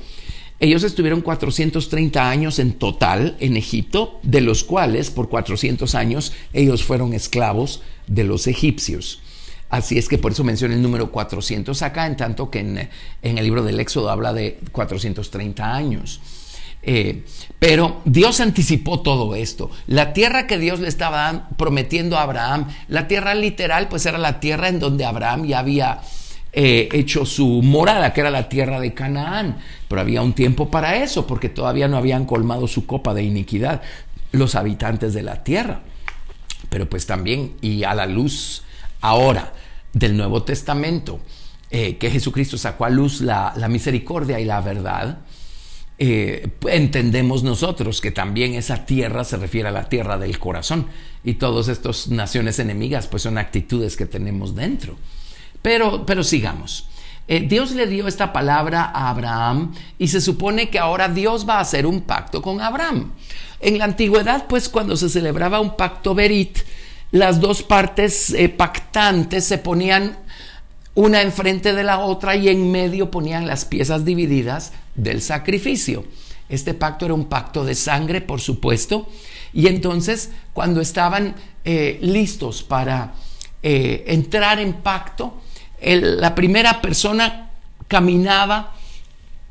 Ellos 0.60 0.84
estuvieron 0.84 1.22
430 1.22 2.30
años 2.30 2.60
en 2.60 2.74
total 2.74 3.36
en 3.40 3.58
Egipto, 3.58 4.20
de 4.22 4.42
los 4.42 4.64
cuales 4.64 5.10
por 5.10 5.28
400 5.30 5.96
años 5.96 6.34
ellos 6.54 6.84
fueron 6.84 7.14
esclavos 7.14 7.82
de 8.08 8.24
los 8.24 8.48
egipcios. 8.48 9.22
Así 9.70 9.98
es 9.98 10.08
que 10.08 10.20
por 10.20 10.34
eso 10.34 10.44
menciona 10.44 10.76
el 10.76 10.82
número 10.82 11.12
400 11.12 11.82
acá, 11.82 12.06
en 12.06 12.16
tanto 12.16 12.52
que 12.52 12.60
en, 12.60 12.90
en 13.24 13.38
el 13.38 13.44
libro 13.44 13.64
del 13.64 13.80
Éxodo 13.80 14.12
habla 14.12 14.32
de 14.32 14.60
430 14.72 15.74
años. 15.74 16.22
Eh, 16.86 17.24
pero 17.60 18.02
Dios 18.04 18.42
anticipó 18.42 19.00
todo 19.00 19.36
esto. 19.36 19.72
La 19.88 20.12
tierra 20.12 20.48
que 20.48 20.58
Dios 20.58 20.82
le 20.82 20.90
estaba 20.90 21.48
prometiendo 21.56 22.18
a 22.18 22.24
Abraham, 22.24 22.68
la 22.90 23.08
tierra 23.08 23.34
literal, 23.36 23.88
pues 23.88 24.06
era 24.06 24.18
la 24.18 24.42
tierra 24.42 24.68
en 24.68 24.80
donde 24.80 25.06
Abraham 25.06 25.46
ya 25.46 25.60
había 25.60 26.02
eh, 26.52 26.90
hecho 26.92 27.26
su 27.26 27.62
morada, 27.62 28.12
que 28.12 28.20
era 28.20 28.30
la 28.30 28.50
tierra 28.50 28.82
de 28.82 28.94
Canaán. 28.94 29.60
Pero 29.88 30.02
había 30.02 30.22
un 30.22 30.34
tiempo 30.34 30.70
para 30.70 30.98
eso, 30.98 31.26
porque 31.26 31.48
todavía 31.48 31.88
no 31.88 31.96
habían 31.96 32.26
colmado 32.26 32.68
su 32.68 32.86
copa 32.86 33.14
de 33.14 33.24
iniquidad 33.24 33.82
los 34.34 34.56
habitantes 34.56 35.14
de 35.14 35.22
la 35.22 35.44
tierra. 35.44 35.82
Pero 36.70 36.90
pues 36.90 37.06
también, 37.06 37.54
y 37.62 37.86
a 37.86 37.94
la 37.94 38.08
luz 38.08 38.64
ahora 39.00 39.54
del 39.94 40.18
Nuevo 40.18 40.44
Testamento, 40.44 41.22
eh, 41.70 41.98
que 41.98 42.12
Jesucristo 42.12 42.58
sacó 42.58 42.86
a 42.86 42.90
luz 42.90 43.22
la 43.22 43.68
misericordia 43.70 44.40
y 44.40 44.46
la 44.46 44.60
verdad, 44.60 45.20
eh, 46.00 46.50
entendemos 46.68 47.44
nosotros 47.44 48.02
que 48.02 48.12
también 48.12 48.56
esa 48.56 48.86
tierra 48.86 49.24
se 49.24 49.38
refiere 49.38 49.70
a 49.70 49.72
la 49.72 49.90
tierra 49.90 50.18
del 50.18 50.40
corazón 50.40 50.88
y 51.24 51.36
todas 51.36 51.68
estas 51.68 52.08
naciones 52.08 52.60
enemigas 52.60 53.08
pues 53.08 53.24
son 53.24 53.38
actitudes 53.38 53.96
que 53.96 54.06
tenemos 54.06 54.56
dentro. 54.56 54.98
Pero, 55.62 56.06
pero 56.06 56.24
sigamos. 56.24 56.90
Eh, 57.28 57.46
Dios 57.48 57.72
le 57.72 57.88
dio 57.88 58.08
esta 58.08 58.34
palabra 58.34 58.84
a 58.84 59.10
Abraham 59.10 59.74
y 59.98 60.10
se 60.10 60.20
supone 60.20 60.70
que 60.70 60.80
ahora 60.80 61.08
Dios 61.08 61.48
va 61.48 61.56
a 61.56 61.62
hacer 61.62 61.86
un 61.86 62.02
pacto 62.02 62.42
con 62.42 62.60
Abraham. 62.60 63.14
En 63.62 63.78
la 63.78 63.86
antigüedad, 63.86 64.48
pues 64.48 64.68
cuando 64.68 64.98
se 64.98 65.08
celebraba 65.08 65.62
un 65.62 65.78
pacto 65.78 66.14
berit, 66.14 66.60
las 67.12 67.40
dos 67.40 67.64
partes 67.64 68.32
eh, 68.32 68.50
pactantes 68.50 69.46
se 69.46 69.58
ponían 69.58 70.18
una 70.96 71.22
enfrente 71.22 71.74
de 71.74 71.84
la 71.84 72.00
otra 72.00 72.36
y 72.36 72.50
en 72.50 72.72
medio 72.72 73.10
ponían 73.10 73.48
las 73.48 73.66
piezas 73.66 74.06
divididas 74.06 74.74
del 74.96 75.22
sacrificio. 75.22 76.06
Este 76.50 76.74
pacto 76.74 77.06
era 77.06 77.14
un 77.14 77.26
pacto 77.26 77.66
de 77.66 77.76
sangre, 77.76 78.22
por 78.22 78.42
supuesto, 78.42 79.10
y 79.54 79.68
entonces 79.68 80.32
cuando 80.54 80.82
estaban 80.82 81.36
eh, 81.66 81.98
listos 82.02 82.64
para 82.64 83.14
eh, 83.64 84.04
entrar 84.08 84.60
en 84.60 84.74
pacto, 84.74 85.42
la 85.82 86.36
primera 86.36 86.82
persona 86.82 87.52
caminaba 87.88 88.74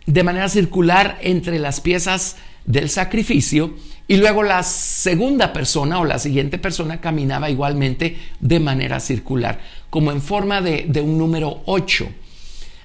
de 0.07 0.23
manera 0.23 0.49
circular 0.49 1.19
entre 1.23 1.59
las 1.59 1.81
piezas 1.81 2.37
del 2.65 2.89
sacrificio 2.89 3.75
y 4.12 4.19
luego 4.19 4.42
la 4.42 4.62
segunda 4.62 5.54
persona 5.54 5.99
o 5.99 6.04
la 6.04 6.19
siguiente 6.19 6.59
persona 6.59 7.00
caminaba 7.00 7.49
igualmente 7.49 8.19
de 8.40 8.61
manera 8.61 9.00
circular, 9.00 9.59
como 9.88 10.12
en 10.12 10.21
forma 10.21 10.61
de, 10.61 11.00
un 11.02 11.16
número 11.16 11.62
8. 11.64 12.09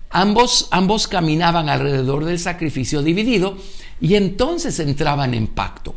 Ambos, 0.09 0.69
ambos 0.71 1.09
caminaban 1.09 1.67
alrededor 1.67 2.23
del 2.23 2.39
sacrificio 2.39 3.01
dividido 3.01 3.57
y 3.99 4.15
entonces 4.15 4.79
entraban 4.79 5.33
en 5.33 5.47
pacto. 5.47 5.95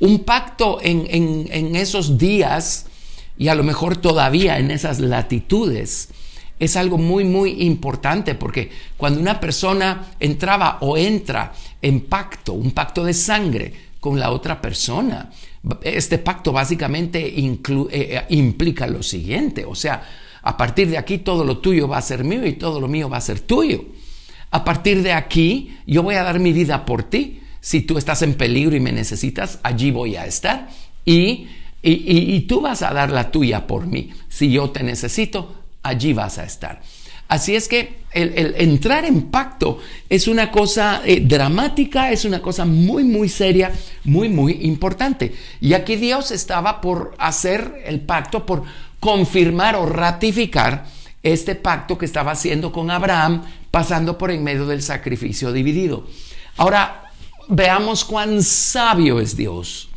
Un 0.00 0.24
pacto 0.24 0.80
en, 0.82 1.06
en 1.08 1.76
esos 1.76 2.18
días 2.18 2.86
y 3.38 3.46
a 3.46 3.54
lo 3.54 3.62
mejor 3.62 3.96
todavía 3.96 4.58
en 4.58 4.72
esas 4.72 4.98
latitudes 4.98 6.08
es 6.58 6.76
algo 6.76 6.98
muy, 6.98 7.22
muy 7.22 7.62
importante 7.62 8.34
porque 8.34 8.70
cuando 8.96 9.20
una 9.20 9.38
persona 9.38 10.14
entraba 10.18 10.78
o 10.80 10.96
entra 10.96 11.52
en 11.80 12.00
pacto, 12.00 12.54
un 12.54 12.72
pacto 12.72 13.04
de 13.04 13.14
sangre 13.14 13.83
con 14.04 14.20
la 14.20 14.32
otra 14.32 14.60
persona, 14.60 15.30
este 15.82 16.18
pacto 16.18 16.52
básicamente 16.52 17.26
eh, 17.26 17.58
eh, 17.90 18.22
implica 18.28 18.86
lo 18.86 19.02
siguiente, 19.02 19.64
o 19.64 19.74
sea, 19.74 20.06
a 20.42 20.58
partir 20.58 20.90
de 20.90 20.98
aquí 20.98 21.16
todo 21.16 21.42
lo 21.42 21.56
tuyo 21.56 21.88
va 21.88 21.96
a 21.96 22.02
ser 22.02 22.22
mío 22.22 22.46
y 22.46 22.52
todo 22.52 22.82
lo 22.82 22.86
mío 22.86 23.08
va 23.08 23.16
a 23.16 23.22
ser 23.22 23.40
tuyo. 23.40 23.82
A 24.50 24.62
partir 24.62 25.02
de 25.02 25.14
aquí 25.14 25.78
yo 25.86 26.02
voy 26.02 26.16
a 26.16 26.22
dar 26.22 26.38
mi 26.38 26.52
vida 26.52 26.84
por 26.84 27.04
ti. 27.04 27.40
Si 27.62 27.80
tú 27.80 27.96
estás 27.96 28.20
en 28.20 28.34
peligro 28.34 28.76
y 28.76 28.80
me 28.80 28.92
necesitas, 28.92 29.58
allí 29.62 29.90
voy 29.90 30.16
a 30.16 30.26
estar. 30.26 30.68
Y, 31.06 31.48
y, 31.82 32.34
y 32.34 32.40
tú 32.42 32.60
vas 32.60 32.82
a 32.82 32.92
dar 32.92 33.10
la 33.10 33.30
tuya 33.30 33.66
por 33.66 33.86
mí. 33.86 34.10
Si 34.28 34.52
yo 34.52 34.68
te 34.68 34.82
necesito, 34.82 35.62
allí 35.82 36.12
vas 36.12 36.36
a 36.36 36.44
estar. 36.44 36.82
Así 37.28 37.56
es 37.56 37.68
que 37.68 38.04
el, 38.12 38.54
entrar 38.58 39.04
en 39.04 39.22
pacto 39.30 39.78
es 40.08 40.28
una 40.28 40.50
cosa 40.50 41.02
eh, 41.04 41.20
dramática, 41.20 42.12
es 42.12 42.24
una 42.24 42.40
cosa 42.40 42.64
muy, 42.64 43.02
muy 43.02 43.28
seria, 43.28 43.72
muy, 44.04 44.28
muy 44.28 44.52
importante. 44.62 45.34
Y 45.60 45.74
aquí 45.74 45.96
Dios 45.96 46.30
estaba 46.30 46.80
por 46.80 47.14
hacer 47.18 47.82
el 47.86 48.00
pacto, 48.00 48.46
por 48.46 48.62
confirmar 49.00 49.76
o 49.76 49.86
ratificar 49.86 50.86
este 51.22 51.54
pacto 51.54 51.98
que 51.98 52.06
estaba 52.06 52.32
haciendo 52.32 52.70
con 52.70 52.90
Abraham, 52.90 53.42
pasando 53.70 54.16
por 54.16 54.30
en 54.30 54.44
medio 54.44 54.66
del 54.66 54.82
sacrificio 54.82 55.52
dividido. 55.52 56.06
Ahora, 56.56 57.10
veamos 57.48 58.04
cuán 58.04 58.42
sabio 58.42 59.20
es 59.20 59.36
Dios. 59.36 59.88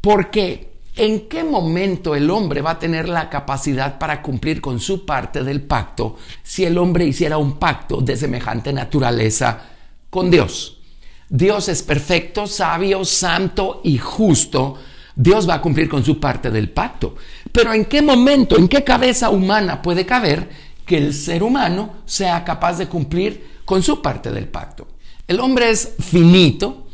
Porque 0.00 0.71
¿En 0.94 1.28
qué 1.28 1.42
momento 1.42 2.14
el 2.14 2.30
hombre 2.30 2.60
va 2.60 2.72
a 2.72 2.78
tener 2.78 3.08
la 3.08 3.30
capacidad 3.30 3.98
para 3.98 4.20
cumplir 4.20 4.60
con 4.60 4.78
su 4.78 5.06
parte 5.06 5.42
del 5.42 5.62
pacto 5.62 6.16
si 6.42 6.64
el 6.64 6.76
hombre 6.76 7.06
hiciera 7.06 7.38
un 7.38 7.58
pacto 7.58 8.02
de 8.02 8.14
semejante 8.14 8.74
naturaleza 8.74 9.62
con 10.10 10.30
Dios? 10.30 10.80
Dios 11.30 11.70
es 11.70 11.82
perfecto, 11.82 12.46
sabio, 12.46 13.06
santo 13.06 13.80
y 13.84 13.96
justo. 13.96 14.76
Dios 15.16 15.48
va 15.48 15.54
a 15.54 15.62
cumplir 15.62 15.88
con 15.88 16.04
su 16.04 16.20
parte 16.20 16.50
del 16.50 16.68
pacto. 16.68 17.14
Pero 17.50 17.72
¿en 17.72 17.86
qué 17.86 18.02
momento, 18.02 18.58
en 18.58 18.68
qué 18.68 18.84
cabeza 18.84 19.30
humana 19.30 19.80
puede 19.80 20.04
caber 20.04 20.50
que 20.84 20.98
el 20.98 21.14
ser 21.14 21.42
humano 21.42 22.02
sea 22.04 22.44
capaz 22.44 22.76
de 22.76 22.88
cumplir 22.88 23.60
con 23.64 23.82
su 23.82 24.02
parte 24.02 24.30
del 24.30 24.48
pacto? 24.48 24.88
El 25.26 25.40
hombre 25.40 25.70
es 25.70 25.94
finito, 26.00 26.88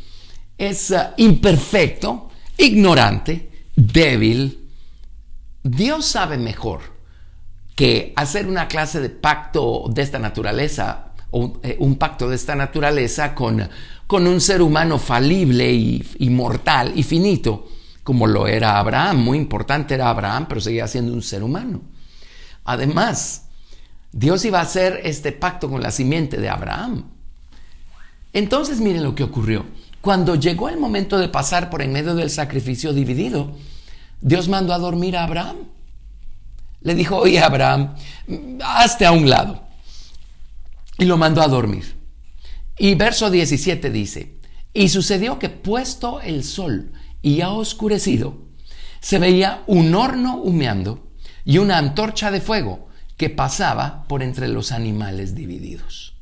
es 0.57 0.91
uh, 0.91 1.13
imperfecto, 1.17 2.29
ignorante, 2.57 3.48
débil, 3.91 4.69
Dios 5.63 6.05
sabe 6.05 6.37
mejor 6.37 6.81
que 7.75 8.11
hacer 8.15 8.47
una 8.47 8.67
clase 8.67 8.99
de 8.99 9.09
pacto 9.09 9.85
de 9.89 10.01
esta 10.01 10.19
naturaleza, 10.19 11.13
o 11.31 11.59
eh, 11.63 11.77
un 11.79 11.95
pacto 11.95 12.27
de 12.27 12.35
esta 12.35 12.55
naturaleza 12.55 13.33
con, 13.33 13.69
con 14.05 14.27
un 14.27 14.41
ser 14.41 14.61
humano 14.61 14.97
falible 14.99 15.71
y, 15.71 16.29
mortal 16.29 16.91
y 16.95 17.03
finito, 17.03 17.69
como 18.03 18.27
lo 18.27 18.47
era 18.47 18.79
Abraham. 18.79 19.17
Muy 19.17 19.37
importante 19.37 19.93
era 19.93 20.09
Abraham, 20.09 20.47
pero 20.49 20.59
seguía 20.59 20.87
siendo 20.87 21.13
un 21.13 21.21
ser 21.21 21.43
humano. 21.43 21.81
Además, 22.65 23.45
Dios 24.11 24.43
iba 24.45 24.59
a 24.59 24.63
hacer 24.63 24.99
este 25.03 25.31
pacto 25.31 25.69
con 25.69 25.81
la 25.81 25.91
simiente 25.91 26.37
de 26.37 26.49
Abraham. 26.49 27.05
Entonces 28.33 28.79
miren 28.79 29.03
lo 29.03 29.15
que 29.15 29.23
ocurrió. 29.23 29.65
cuando 30.01 30.35
llegó 30.35 30.69
el 30.69 30.77
momento 30.77 31.17
de 31.17 31.29
pasar 31.29 31.69
por 31.69 31.81
en 31.81 31.91
medio 31.91 32.15
del 32.15 32.29
sacrificio 32.29 32.93
dividido, 32.93 33.55
Dios 34.21 34.47
mandó 34.47 34.73
a 34.73 34.79
dormir 34.79 35.17
a 35.17 35.23
Abraham. 35.23 35.57
Le 36.81 36.95
dijo, 36.95 37.17
oye 37.17 37.39
Abraham, 37.39 37.95
hazte 38.63 39.05
a 39.05 39.11
un 39.11 39.29
lado. 39.29 39.63
Y 40.97 41.05
lo 41.05 41.17
mandó 41.17 41.41
a 41.41 41.47
dormir. 41.47 41.97
Y 42.77 42.95
verso 42.95 43.29
17 43.29 43.89
dice, 43.89 44.39
y 44.73 44.89
sucedió 44.89 45.39
que 45.39 45.49
puesto 45.49 46.21
el 46.21 46.43
sol 46.43 46.93
y 47.21 47.41
ha 47.41 47.49
oscurecido, 47.49 48.37
se 49.01 49.19
veía 49.19 49.63
un 49.67 49.93
horno 49.95 50.37
humeando 50.37 51.11
y 51.45 51.57
una 51.57 51.77
antorcha 51.77 52.31
de 52.31 52.41
fuego 52.41 52.87
que 53.17 53.29
pasaba 53.29 54.05
por 54.07 54.23
entre 54.23 54.47
los 54.47 54.71
animales 54.71 55.35
divididos. 55.35 56.15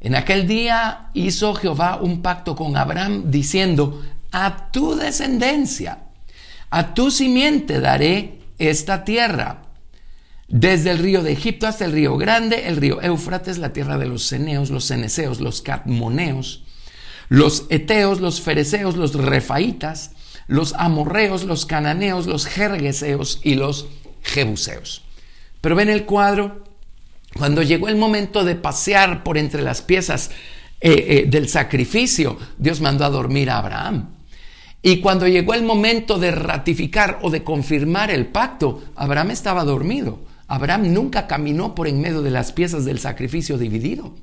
En 0.00 0.14
aquel 0.14 0.48
día 0.48 1.10
hizo 1.14 1.54
Jehová 1.54 1.98
un 2.00 2.22
pacto 2.22 2.56
con 2.56 2.76
Abraham 2.76 3.30
diciendo, 3.30 4.02
a 4.32 4.70
tu 4.70 4.96
descendencia, 4.96 5.98
a 6.72 6.94
tu 6.94 7.10
simiente 7.10 7.80
daré 7.80 8.38
esta 8.58 9.04
tierra. 9.04 9.62
Desde 10.48 10.90
el 10.90 10.98
río 10.98 11.22
de 11.22 11.32
Egipto 11.32 11.66
hasta 11.66 11.84
el 11.84 11.92
río 11.92 12.16
Grande, 12.16 12.66
el 12.66 12.78
río 12.78 13.00
Éufrates, 13.02 13.58
la 13.58 13.74
tierra 13.74 13.98
de 13.98 14.06
los 14.06 14.26
ceneos, 14.26 14.70
los 14.70 14.86
ceneseos, 14.86 15.40
los 15.40 15.60
catmoneos, 15.60 16.64
los 17.28 17.66
eteos, 17.68 18.20
los 18.20 18.40
fereceos, 18.40 18.96
los 18.96 19.14
refaitas, 19.14 20.12
los 20.46 20.72
amorreos, 20.74 21.44
los 21.44 21.66
cananeos, 21.66 22.26
los 22.26 22.46
jergueseos 22.46 23.40
y 23.42 23.54
los 23.54 23.86
jebuseos. 24.22 25.02
Pero 25.60 25.76
ven 25.76 25.90
el 25.90 26.06
cuadro, 26.06 26.64
cuando 27.36 27.62
llegó 27.62 27.88
el 27.88 27.96
momento 27.96 28.44
de 28.44 28.54
pasear 28.54 29.24
por 29.24 29.36
entre 29.36 29.60
las 29.60 29.82
piezas 29.82 30.30
eh, 30.80 31.22
eh, 31.24 31.26
del 31.28 31.50
sacrificio, 31.50 32.38
Dios 32.56 32.80
mandó 32.80 33.04
a 33.04 33.10
dormir 33.10 33.50
a 33.50 33.58
Abraham. 33.58 34.08
Y 34.82 34.98
cuando 35.00 35.28
llegó 35.28 35.54
el 35.54 35.62
momento 35.62 36.18
de 36.18 36.32
ratificar 36.32 37.20
o 37.22 37.30
de 37.30 37.44
confirmar 37.44 38.10
el 38.10 38.26
pacto, 38.26 38.82
Abraham 38.96 39.30
estaba 39.30 39.64
dormido. 39.64 40.20
Abraham 40.48 40.92
nunca 40.92 41.28
caminó 41.28 41.74
por 41.74 41.86
en 41.86 42.00
medio 42.00 42.20
de 42.20 42.32
las 42.32 42.50
piezas 42.50 42.84
del 42.84 42.98
sacrificio 42.98 43.58
dividido. 43.58 44.14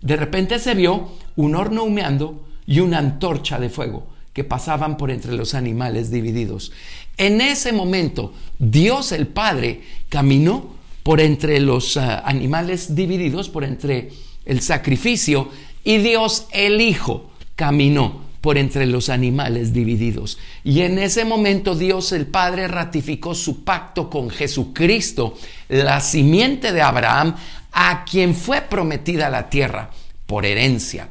De 0.00 0.16
repente 0.16 0.58
se 0.58 0.74
vio 0.74 1.10
un 1.36 1.54
horno 1.54 1.84
humeando 1.84 2.44
y 2.66 2.80
una 2.80 2.98
antorcha 2.98 3.58
de 3.58 3.70
fuego 3.70 4.08
que 4.32 4.42
pasaban 4.42 4.96
por 4.96 5.12
entre 5.12 5.32
los 5.32 5.54
animales 5.54 6.10
divididos. 6.10 6.72
En 7.16 7.40
ese 7.40 7.72
momento, 7.72 8.34
Dios 8.58 9.12
el 9.12 9.28
Padre 9.28 9.82
caminó 10.08 10.74
por 11.04 11.20
entre 11.20 11.60
los 11.60 11.96
ah, 11.96 12.18
animales 12.26 12.96
divididos, 12.96 13.48
por 13.48 13.62
entre 13.62 14.10
el 14.44 14.60
sacrificio, 14.60 15.50
y 15.84 15.98
Dios 15.98 16.48
el 16.50 16.80
Hijo 16.80 17.30
caminó 17.54 18.23
por 18.44 18.58
entre 18.58 18.84
los 18.84 19.08
animales 19.08 19.72
divididos. 19.72 20.36
Y 20.64 20.82
en 20.82 20.98
ese 20.98 21.24
momento 21.24 21.74
Dios 21.74 22.12
el 22.12 22.26
Padre 22.26 22.68
ratificó 22.68 23.34
su 23.34 23.64
pacto 23.64 24.10
con 24.10 24.28
Jesucristo, 24.28 25.38
la 25.70 25.98
simiente 26.02 26.70
de 26.70 26.82
Abraham, 26.82 27.36
a 27.72 28.04
quien 28.04 28.34
fue 28.34 28.60
prometida 28.60 29.30
la 29.30 29.48
tierra 29.48 29.88
por 30.26 30.44
herencia. 30.44 31.08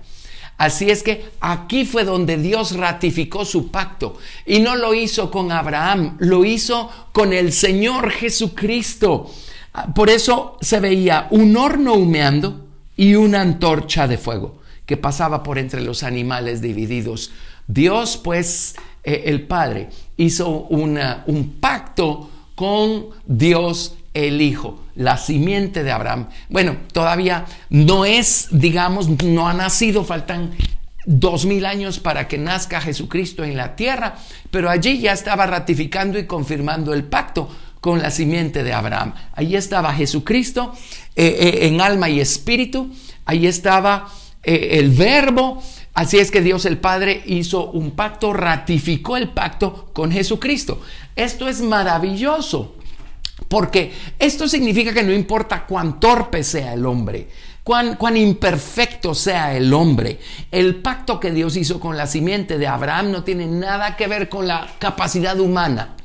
Así 0.59 0.91
es 0.91 1.01
que 1.01 1.25
aquí 1.39 1.85
fue 1.85 2.03
donde 2.03 2.37
Dios 2.37 2.77
ratificó 2.77 3.45
su 3.45 3.71
pacto 3.71 4.19
y 4.45 4.59
no 4.59 4.75
lo 4.75 4.93
hizo 4.93 5.31
con 5.31 5.51
Abraham, 5.51 6.17
lo 6.19 6.45
hizo 6.45 6.91
con 7.13 7.33
el 7.33 7.51
Señor 7.51 8.11
Jesucristo. 8.11 9.31
Por 9.95 10.11
eso 10.11 10.59
se 10.61 10.79
veía 10.79 11.29
un 11.31 11.57
horno 11.57 11.95
humeando 11.95 12.67
y 12.95 13.15
una 13.15 13.41
antorcha 13.41 14.07
de 14.07 14.19
fuego 14.19 14.61
que 14.85 14.97
pasaba 14.97 15.43
por 15.43 15.57
entre 15.57 15.81
los 15.81 16.03
animales 16.03 16.61
divididos. 16.61 17.31
Dios, 17.67 18.19
pues, 18.21 18.75
eh, 19.03 19.23
el 19.27 19.43
Padre, 19.43 19.89
hizo 20.17 20.49
un 20.49 21.57
pacto 21.59 22.29
con 22.55 23.07
Dios 23.25 23.95
el 24.13 24.41
Hijo, 24.41 24.79
la 24.95 25.17
simiente 25.17 25.83
de 25.83 25.91
Abraham. 25.91 26.29
Bueno, 26.49 26.77
todavía 26.91 27.45
no 27.69 28.05
es, 28.05 28.47
digamos, 28.51 29.09
no 29.23 29.47
ha 29.47 29.53
nacido, 29.53 30.03
faltan 30.03 30.51
dos 31.05 31.45
mil 31.45 31.65
años 31.65 31.99
para 31.99 32.27
que 32.27 32.37
nazca 32.37 32.79
Jesucristo 32.79 33.43
en 33.43 33.57
la 33.57 33.75
tierra, 33.75 34.15
pero 34.51 34.69
allí 34.69 34.99
ya 34.99 35.11
estaba 35.13 35.45
ratificando 35.45 36.17
y 36.17 36.25
confirmando 36.25 36.93
el 36.93 37.03
pacto 37.03 37.49
con 37.81 38.01
la 38.01 38.11
simiente 38.11 38.63
de 38.63 38.71
Abraham. 38.71 39.13
Allí 39.33 39.55
estaba 39.55 39.93
Jesucristo 39.93 40.73
eh, 41.15 41.25
eh, 41.25 41.67
en 41.67 41.81
alma 41.81 42.09
y 42.09 42.21
espíritu, 42.21 42.93
allí 43.25 43.47
estaba 43.47 44.09
eh, 44.43 44.79
el 44.79 44.91
verbo, 44.91 45.61
así 45.93 46.19
es 46.19 46.31
que 46.31 46.41
Dios 46.41 46.65
el 46.65 46.77
Padre 46.77 47.23
hizo 47.25 47.71
un 47.71 47.91
pacto, 47.91 48.33
ratificó 48.33 49.17
el 49.17 49.29
pacto 49.29 49.89
con 49.93 50.11
Jesucristo. 50.11 50.81
Esto 51.15 51.47
es 51.47 51.61
maravilloso. 51.61 52.75
Porque 53.47 53.91
esto 54.19 54.47
significa 54.47 54.93
que 54.93 55.03
no 55.03 55.11
importa 55.11 55.65
cuán 55.65 55.99
torpe 55.99 56.43
sea 56.43 56.73
el 56.73 56.85
hombre, 56.85 57.27
cuán, 57.63 57.95
cuán 57.95 58.15
imperfecto 58.15 59.13
sea 59.13 59.55
el 59.55 59.73
hombre, 59.73 60.19
el 60.51 60.75
pacto 60.75 61.19
que 61.19 61.31
Dios 61.31 61.57
hizo 61.57 61.79
con 61.79 61.97
la 61.97 62.07
simiente 62.07 62.57
de 62.57 62.67
Abraham 62.67 63.11
no 63.11 63.23
tiene 63.23 63.47
nada 63.47 63.95
que 63.95 64.07
ver 64.07 64.29
con 64.29 64.47
la 64.47 64.67
capacidad 64.79 65.39
humana 65.39 65.95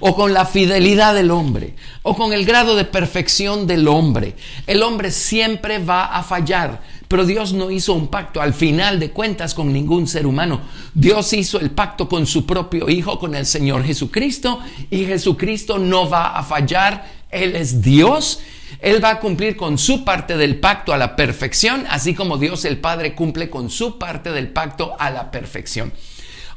o 0.00 0.14
con 0.14 0.32
la 0.32 0.44
fidelidad 0.44 1.14
del 1.14 1.30
hombre, 1.30 1.74
o 2.02 2.14
con 2.16 2.32
el 2.32 2.44
grado 2.44 2.76
de 2.76 2.84
perfección 2.84 3.66
del 3.66 3.88
hombre. 3.88 4.34
El 4.66 4.82
hombre 4.82 5.10
siempre 5.10 5.78
va 5.78 6.06
a 6.06 6.22
fallar, 6.22 6.80
pero 7.08 7.24
Dios 7.24 7.54
no 7.54 7.70
hizo 7.70 7.94
un 7.94 8.08
pacto 8.08 8.42
al 8.42 8.52
final 8.52 9.00
de 9.00 9.10
cuentas 9.10 9.54
con 9.54 9.72
ningún 9.72 10.06
ser 10.06 10.26
humano. 10.26 10.60
Dios 10.92 11.32
hizo 11.32 11.58
el 11.58 11.70
pacto 11.70 12.06
con 12.06 12.26
su 12.26 12.44
propio 12.44 12.88
Hijo, 12.90 13.18
con 13.18 13.34
el 13.34 13.46
Señor 13.46 13.82
Jesucristo, 13.82 14.60
y 14.90 15.06
Jesucristo 15.06 15.78
no 15.78 16.08
va 16.08 16.36
a 16.36 16.42
fallar. 16.42 17.10
Él 17.30 17.56
es 17.56 17.80
Dios. 17.80 18.40
Él 18.80 19.02
va 19.02 19.10
a 19.10 19.20
cumplir 19.20 19.56
con 19.56 19.78
su 19.78 20.04
parte 20.04 20.36
del 20.36 20.60
pacto 20.60 20.92
a 20.92 20.98
la 20.98 21.16
perfección, 21.16 21.86
así 21.88 22.14
como 22.14 22.36
Dios 22.36 22.66
el 22.66 22.78
Padre 22.78 23.14
cumple 23.14 23.48
con 23.48 23.70
su 23.70 23.98
parte 23.98 24.30
del 24.30 24.48
pacto 24.48 24.94
a 24.98 25.10
la 25.10 25.30
perfección. 25.30 25.92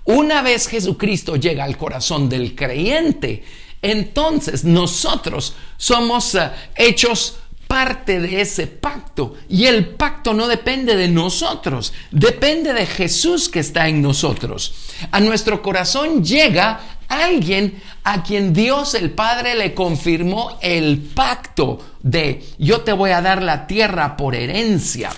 Una 0.04 0.42
vez 0.42 0.68
Jesucristo 0.68 1.38
llega 1.38 1.64
al 1.64 1.78
corazón 1.78 2.28
del 2.28 2.56
creyente, 2.56 3.44
entonces 3.82 4.64
nosotros 4.66 5.56
somos 5.78 6.36
eh, 6.36 6.52
hechos 6.76 7.38
parte 7.71 8.19
de 8.19 8.41
ese 8.41 8.67
pacto. 8.67 9.36
Y 9.47 9.65
el 9.65 9.91
pacto 9.91 10.34
no 10.34 10.49
depende 10.49 10.97
de 10.97 11.07
nosotros, 11.07 11.93
depende 12.12 12.73
de 12.73 12.86
Jesús 12.86 13.47
que 13.47 13.62
está 13.62 13.88
en 13.88 14.01
nosotros. 14.01 14.73
A 15.10 15.21
nuestro 15.21 15.62
corazón 15.62 16.21
llega 16.21 16.81
alguien 17.07 17.81
a 18.03 18.23
quien 18.23 18.51
Dios 18.51 18.93
el 18.93 19.12
Padre 19.12 19.55
le 19.55 19.73
confirmó 19.73 20.60
el 20.62 20.97
pacto 20.99 21.79
de 22.01 22.45
yo 22.57 22.81
te 22.81 22.91
voy 22.91 23.12
a 23.12 23.21
dar 23.21 23.41
la 23.41 23.67
tierra 23.67 24.17
por 24.17 24.36
herencia. 24.36 25.10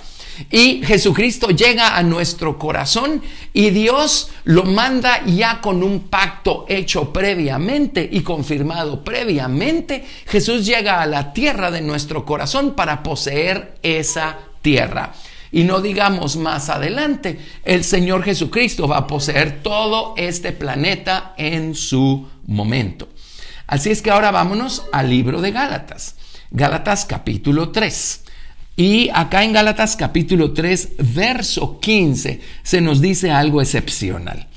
Y 0.51 0.81
Jesucristo 0.83 1.49
llega 1.49 1.97
a 1.97 2.03
nuestro 2.03 2.57
corazón 2.57 3.21
y 3.53 3.69
Dios 3.69 4.31
lo 4.43 4.63
manda 4.63 5.23
ya 5.25 5.61
con 5.61 5.83
un 5.83 6.07
pacto 6.07 6.65
hecho 6.67 7.13
previamente 7.13 8.07
y 8.11 8.21
confirmado 8.21 9.03
previamente. 9.03 10.05
Jesús 10.27 10.65
llega 10.65 11.01
a 11.01 11.05
la 11.05 11.33
tierra 11.33 11.71
de 11.71 11.81
nuestro 11.81 12.25
corazón 12.25 12.75
para 12.75 13.03
poseer 13.03 13.75
esa 13.83 14.37
tierra. 14.61 15.13
Y 15.51 15.65
no 15.65 15.81
digamos 15.81 16.35
más 16.35 16.69
adelante, 16.69 17.39
el 17.63 17.83
Señor 17.83 18.23
Jesucristo 18.23 18.87
va 18.87 18.97
a 18.97 19.07
poseer 19.07 19.61
todo 19.61 20.15
este 20.17 20.51
planeta 20.51 21.35
en 21.37 21.75
su 21.75 22.27
momento. 22.47 23.09
Así 23.67 23.91
es 23.91 24.01
que 24.01 24.09
ahora 24.09 24.31
vámonos 24.31 24.85
al 24.91 25.09
libro 25.09 25.41
de 25.41 25.51
Gálatas. 25.51 26.15
Gálatas 26.49 27.05
capítulo 27.05 27.69
3. 27.69 28.22
Y 28.75 29.09
acá 29.13 29.43
en 29.43 29.53
Gálatas 29.53 29.95
capítulo 29.95 30.51
3, 30.51 30.93
verso 31.13 31.79
15, 31.79 32.41
se 32.63 32.81
nos 32.81 33.01
dice 33.01 33.29
algo 33.29 33.61
excepcional. 33.61 34.47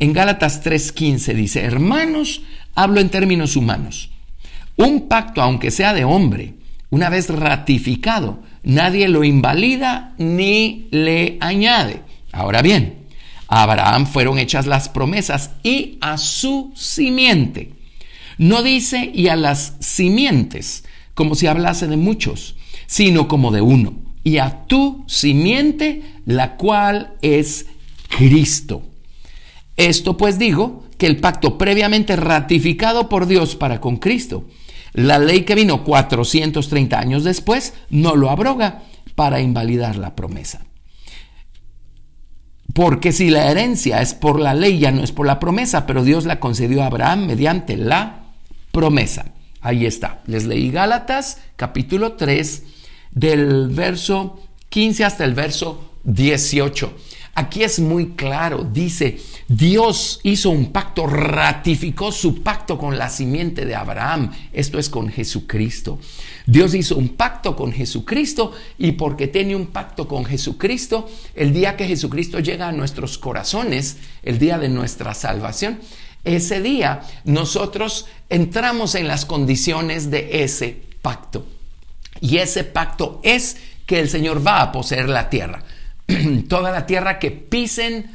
En 0.00 0.12
Gálatas 0.12 0.64
3:15 0.64 1.34
dice, 1.34 1.62
hermanos, 1.62 2.42
hablo 2.74 3.00
en 3.00 3.10
términos 3.10 3.54
humanos. 3.54 4.10
Un 4.76 5.06
pacto, 5.06 5.40
aunque 5.40 5.70
sea 5.70 5.94
de 5.94 6.04
hombre, 6.04 6.54
una 6.90 7.10
vez 7.10 7.28
ratificado, 7.28 8.42
nadie 8.64 9.06
lo 9.06 9.22
invalida 9.22 10.14
ni 10.18 10.88
le 10.90 11.36
añade. 11.40 12.00
Ahora 12.32 12.62
bien, 12.62 13.06
a 13.46 13.62
Abraham 13.62 14.06
fueron 14.06 14.40
hechas 14.40 14.66
las 14.66 14.88
promesas 14.88 15.52
y 15.62 15.96
a 16.00 16.18
su 16.18 16.72
simiente. 16.74 17.70
No 18.36 18.64
dice 18.64 19.12
y 19.14 19.28
a 19.28 19.36
las 19.36 19.74
simientes, 19.78 20.82
como 21.14 21.36
si 21.36 21.46
hablase 21.46 21.86
de 21.86 21.96
muchos 21.96 22.56
sino 22.90 23.28
como 23.28 23.52
de 23.52 23.60
uno, 23.60 23.94
y 24.24 24.38
a 24.38 24.66
tu 24.66 25.04
simiente, 25.06 26.02
la 26.26 26.56
cual 26.56 27.14
es 27.22 27.66
Cristo. 28.08 28.82
Esto 29.76 30.16
pues 30.16 30.40
digo 30.40 30.86
que 30.98 31.06
el 31.06 31.18
pacto 31.18 31.56
previamente 31.56 32.16
ratificado 32.16 33.08
por 33.08 33.26
Dios 33.26 33.54
para 33.54 33.80
con 33.80 33.98
Cristo, 33.98 34.44
la 34.92 35.20
ley 35.20 35.42
que 35.42 35.54
vino 35.54 35.84
430 35.84 36.98
años 36.98 37.22
después, 37.22 37.74
no 37.90 38.16
lo 38.16 38.28
abroga 38.28 38.82
para 39.14 39.40
invalidar 39.40 39.94
la 39.94 40.16
promesa. 40.16 40.66
Porque 42.74 43.12
si 43.12 43.30
la 43.30 43.52
herencia 43.52 44.02
es 44.02 44.14
por 44.14 44.40
la 44.40 44.52
ley, 44.52 44.80
ya 44.80 44.90
no 44.90 45.04
es 45.04 45.12
por 45.12 45.28
la 45.28 45.38
promesa, 45.38 45.86
pero 45.86 46.02
Dios 46.02 46.24
la 46.24 46.40
concedió 46.40 46.82
a 46.82 46.86
Abraham 46.86 47.26
mediante 47.26 47.76
la 47.76 48.32
promesa. 48.72 49.26
Ahí 49.60 49.86
está. 49.86 50.22
Les 50.26 50.44
leí 50.44 50.72
Gálatas 50.72 51.38
capítulo 51.54 52.14
3 52.14 52.64
del 53.10 53.68
verso 53.68 54.40
15 54.68 55.04
hasta 55.04 55.24
el 55.24 55.34
verso 55.34 55.90
18. 56.04 56.92
Aquí 57.34 57.62
es 57.62 57.78
muy 57.78 58.10
claro, 58.10 58.68
dice, 58.70 59.18
Dios 59.46 60.20
hizo 60.24 60.50
un 60.50 60.72
pacto, 60.72 61.06
ratificó 61.06 62.10
su 62.10 62.42
pacto 62.42 62.76
con 62.76 62.98
la 62.98 63.08
simiente 63.08 63.64
de 63.64 63.76
Abraham, 63.76 64.32
esto 64.52 64.78
es 64.80 64.90
con 64.90 65.08
Jesucristo. 65.08 66.00
Dios 66.46 66.74
hizo 66.74 66.96
un 66.96 67.10
pacto 67.10 67.54
con 67.54 67.72
Jesucristo 67.72 68.52
y 68.78 68.92
porque 68.92 69.28
tiene 69.28 69.54
un 69.54 69.68
pacto 69.68 70.08
con 70.08 70.24
Jesucristo, 70.24 71.08
el 71.34 71.52
día 71.52 71.76
que 71.76 71.86
Jesucristo 71.86 72.40
llega 72.40 72.68
a 72.68 72.72
nuestros 72.72 73.16
corazones, 73.16 73.98
el 74.24 74.38
día 74.38 74.58
de 74.58 74.68
nuestra 74.68 75.14
salvación, 75.14 75.78
ese 76.24 76.60
día 76.60 77.02
nosotros 77.24 78.06
entramos 78.28 78.96
en 78.96 79.06
las 79.06 79.24
condiciones 79.24 80.10
de 80.10 80.42
ese 80.42 80.82
pacto. 81.00 81.46
Y 82.20 82.38
ese 82.38 82.64
pacto 82.64 83.20
es 83.22 83.56
que 83.86 84.00
el 84.00 84.08
Señor 84.08 84.46
va 84.46 84.62
a 84.62 84.72
poseer 84.72 85.08
la 85.08 85.28
tierra. 85.28 85.62
Toda 86.48 86.70
la 86.70 86.86
tierra 86.86 87.18
que 87.18 87.30
pisen 87.30 88.10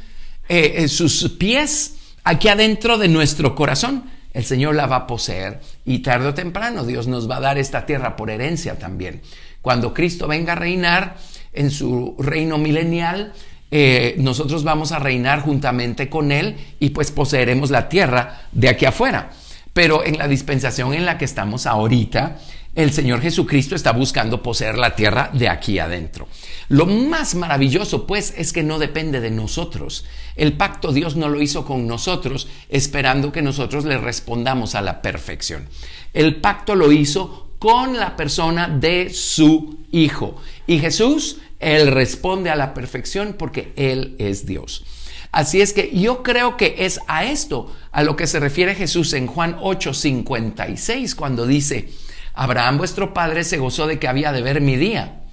eh, 0.48 0.88
sus 0.88 1.30
pies 1.38 1.96
aquí 2.24 2.48
adentro 2.48 2.98
de 2.98 3.08
nuestro 3.08 3.56
corazón, 3.56 4.04
el 4.34 4.44
Señor 4.44 4.76
la 4.76 4.86
va 4.86 4.98
a 4.98 5.08
poseer. 5.08 5.62
Y 5.86 6.00
tarde 6.00 6.28
o 6.28 6.34
temprano 6.34 6.84
Dios 6.84 7.08
nos 7.08 7.30
va 7.30 7.38
a 7.38 7.42
dar 7.42 7.58
esta 7.58 7.86
tierra 7.86 8.16
por 8.16 8.30
herencia 8.30 8.78
también. 8.78 9.22
Cuando 9.62 9.94
Cristo 9.94 10.28
venga 10.28 10.54
a 10.54 10.58
reinar 10.58 11.16
en 11.54 11.72
su 11.72 12.16
reino 12.20 12.58
milenial, 12.58 13.34
eh, 13.72 14.16
nosotros 14.18 14.64
vamos 14.64 14.92
a 14.92 15.00
reinar 15.00 15.42
juntamente 15.42 16.10
con 16.10 16.32
Él 16.32 16.56
y 16.80 16.90
pues 16.90 17.12
poseeremos 17.12 17.72
la 17.72 17.90
tierra 17.90 18.42
de 18.52 18.70
aquí 18.70 18.86
afuera. 18.86 19.32
Pero 19.74 20.06
en 20.06 20.18
la 20.18 20.28
dispensación 20.28 20.94
en 20.94 21.06
la 21.06 21.18
que 21.18 21.26
estamos 21.26 21.66
ahorita, 21.66 22.38
el 22.76 22.92
Señor 22.92 23.22
Jesucristo 23.22 23.76
está 23.76 23.92
buscando 23.92 24.44
poseer 24.44 24.78
la 24.78 24.96
tierra 24.96 25.30
de 25.34 25.50
aquí 25.50 25.80
adentro. 25.80 26.28
Lo 26.70 26.86
más 26.86 27.36
maravilloso, 27.36 28.06
pues, 28.06 28.34
es 28.38 28.54
que 28.54 28.64
no 28.64 28.80
depende 28.80 29.22
de 29.22 29.32
nosotros. 29.32 30.06
El 30.36 30.54
pacto 30.54 30.92
Dios 30.92 31.16
no 31.16 31.30
lo 31.30 31.42
hizo 31.42 31.66
con 31.66 31.88
nosotros 31.88 32.48
esperando 32.70 33.32
que 33.32 33.42
nosotros 33.42 33.86
le 33.86 33.98
respondamos 33.98 34.76
a 34.76 34.82
la 34.82 35.02
perfección. 35.02 35.68
El 36.14 36.36
pacto 36.36 36.76
lo 36.76 36.92
hizo 36.92 37.52
con 37.60 37.98
la 37.98 38.16
persona 38.16 38.68
de 38.68 39.10
su 39.10 39.80
Hijo. 39.92 40.36
Y 40.68 40.80
Jesús 40.80 41.38
él 41.60 41.88
responde 41.88 42.50
a 42.50 42.56
la 42.56 42.74
perfección 42.74 43.36
porque 43.38 43.74
Él 43.76 44.16
es 44.20 44.46
Dios. 44.46 44.86
Así 45.32 45.62
es 45.62 45.74
que 45.74 45.92
yo 45.94 46.24
creo 46.24 46.58
que 46.58 46.76
es 46.80 47.00
a 47.08 47.26
esto 47.26 47.74
a 47.92 48.04
lo 48.04 48.16
que 48.16 48.28
se 48.28 48.40
refiere 48.40 48.76
Jesús 48.76 49.14
en 49.14 49.28
Juan 49.28 49.58
8:56 49.58 51.16
cuando 51.16 51.46
dice, 51.46 51.90
Abraham 52.36 52.78
vuestro 52.78 53.14
padre 53.14 53.44
se 53.44 53.58
gozó 53.58 53.88
de 53.88 54.00
que 54.00 54.08
había 54.08 54.32
de 54.32 54.42
ver 54.42 54.62
mi 54.62 54.76
día 54.76 55.24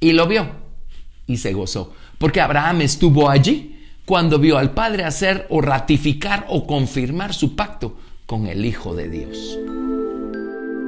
y 0.00 0.12
lo 0.12 0.26
vio 0.26 0.48
y 1.26 1.38
se 1.38 1.52
gozó, 1.52 1.92
porque 2.18 2.40
Abraham 2.40 2.82
estuvo 2.82 3.28
allí 3.28 3.72
cuando 4.04 4.38
vio 4.38 4.58
al 4.58 4.72
Padre 4.72 5.04
hacer 5.04 5.46
o 5.50 5.60
ratificar 5.60 6.46
o 6.48 6.66
confirmar 6.66 7.34
su 7.34 7.56
pacto 7.56 7.98
con 8.24 8.46
el 8.46 8.64
Hijo 8.64 8.94
de 8.94 9.10
Dios. 9.10 9.58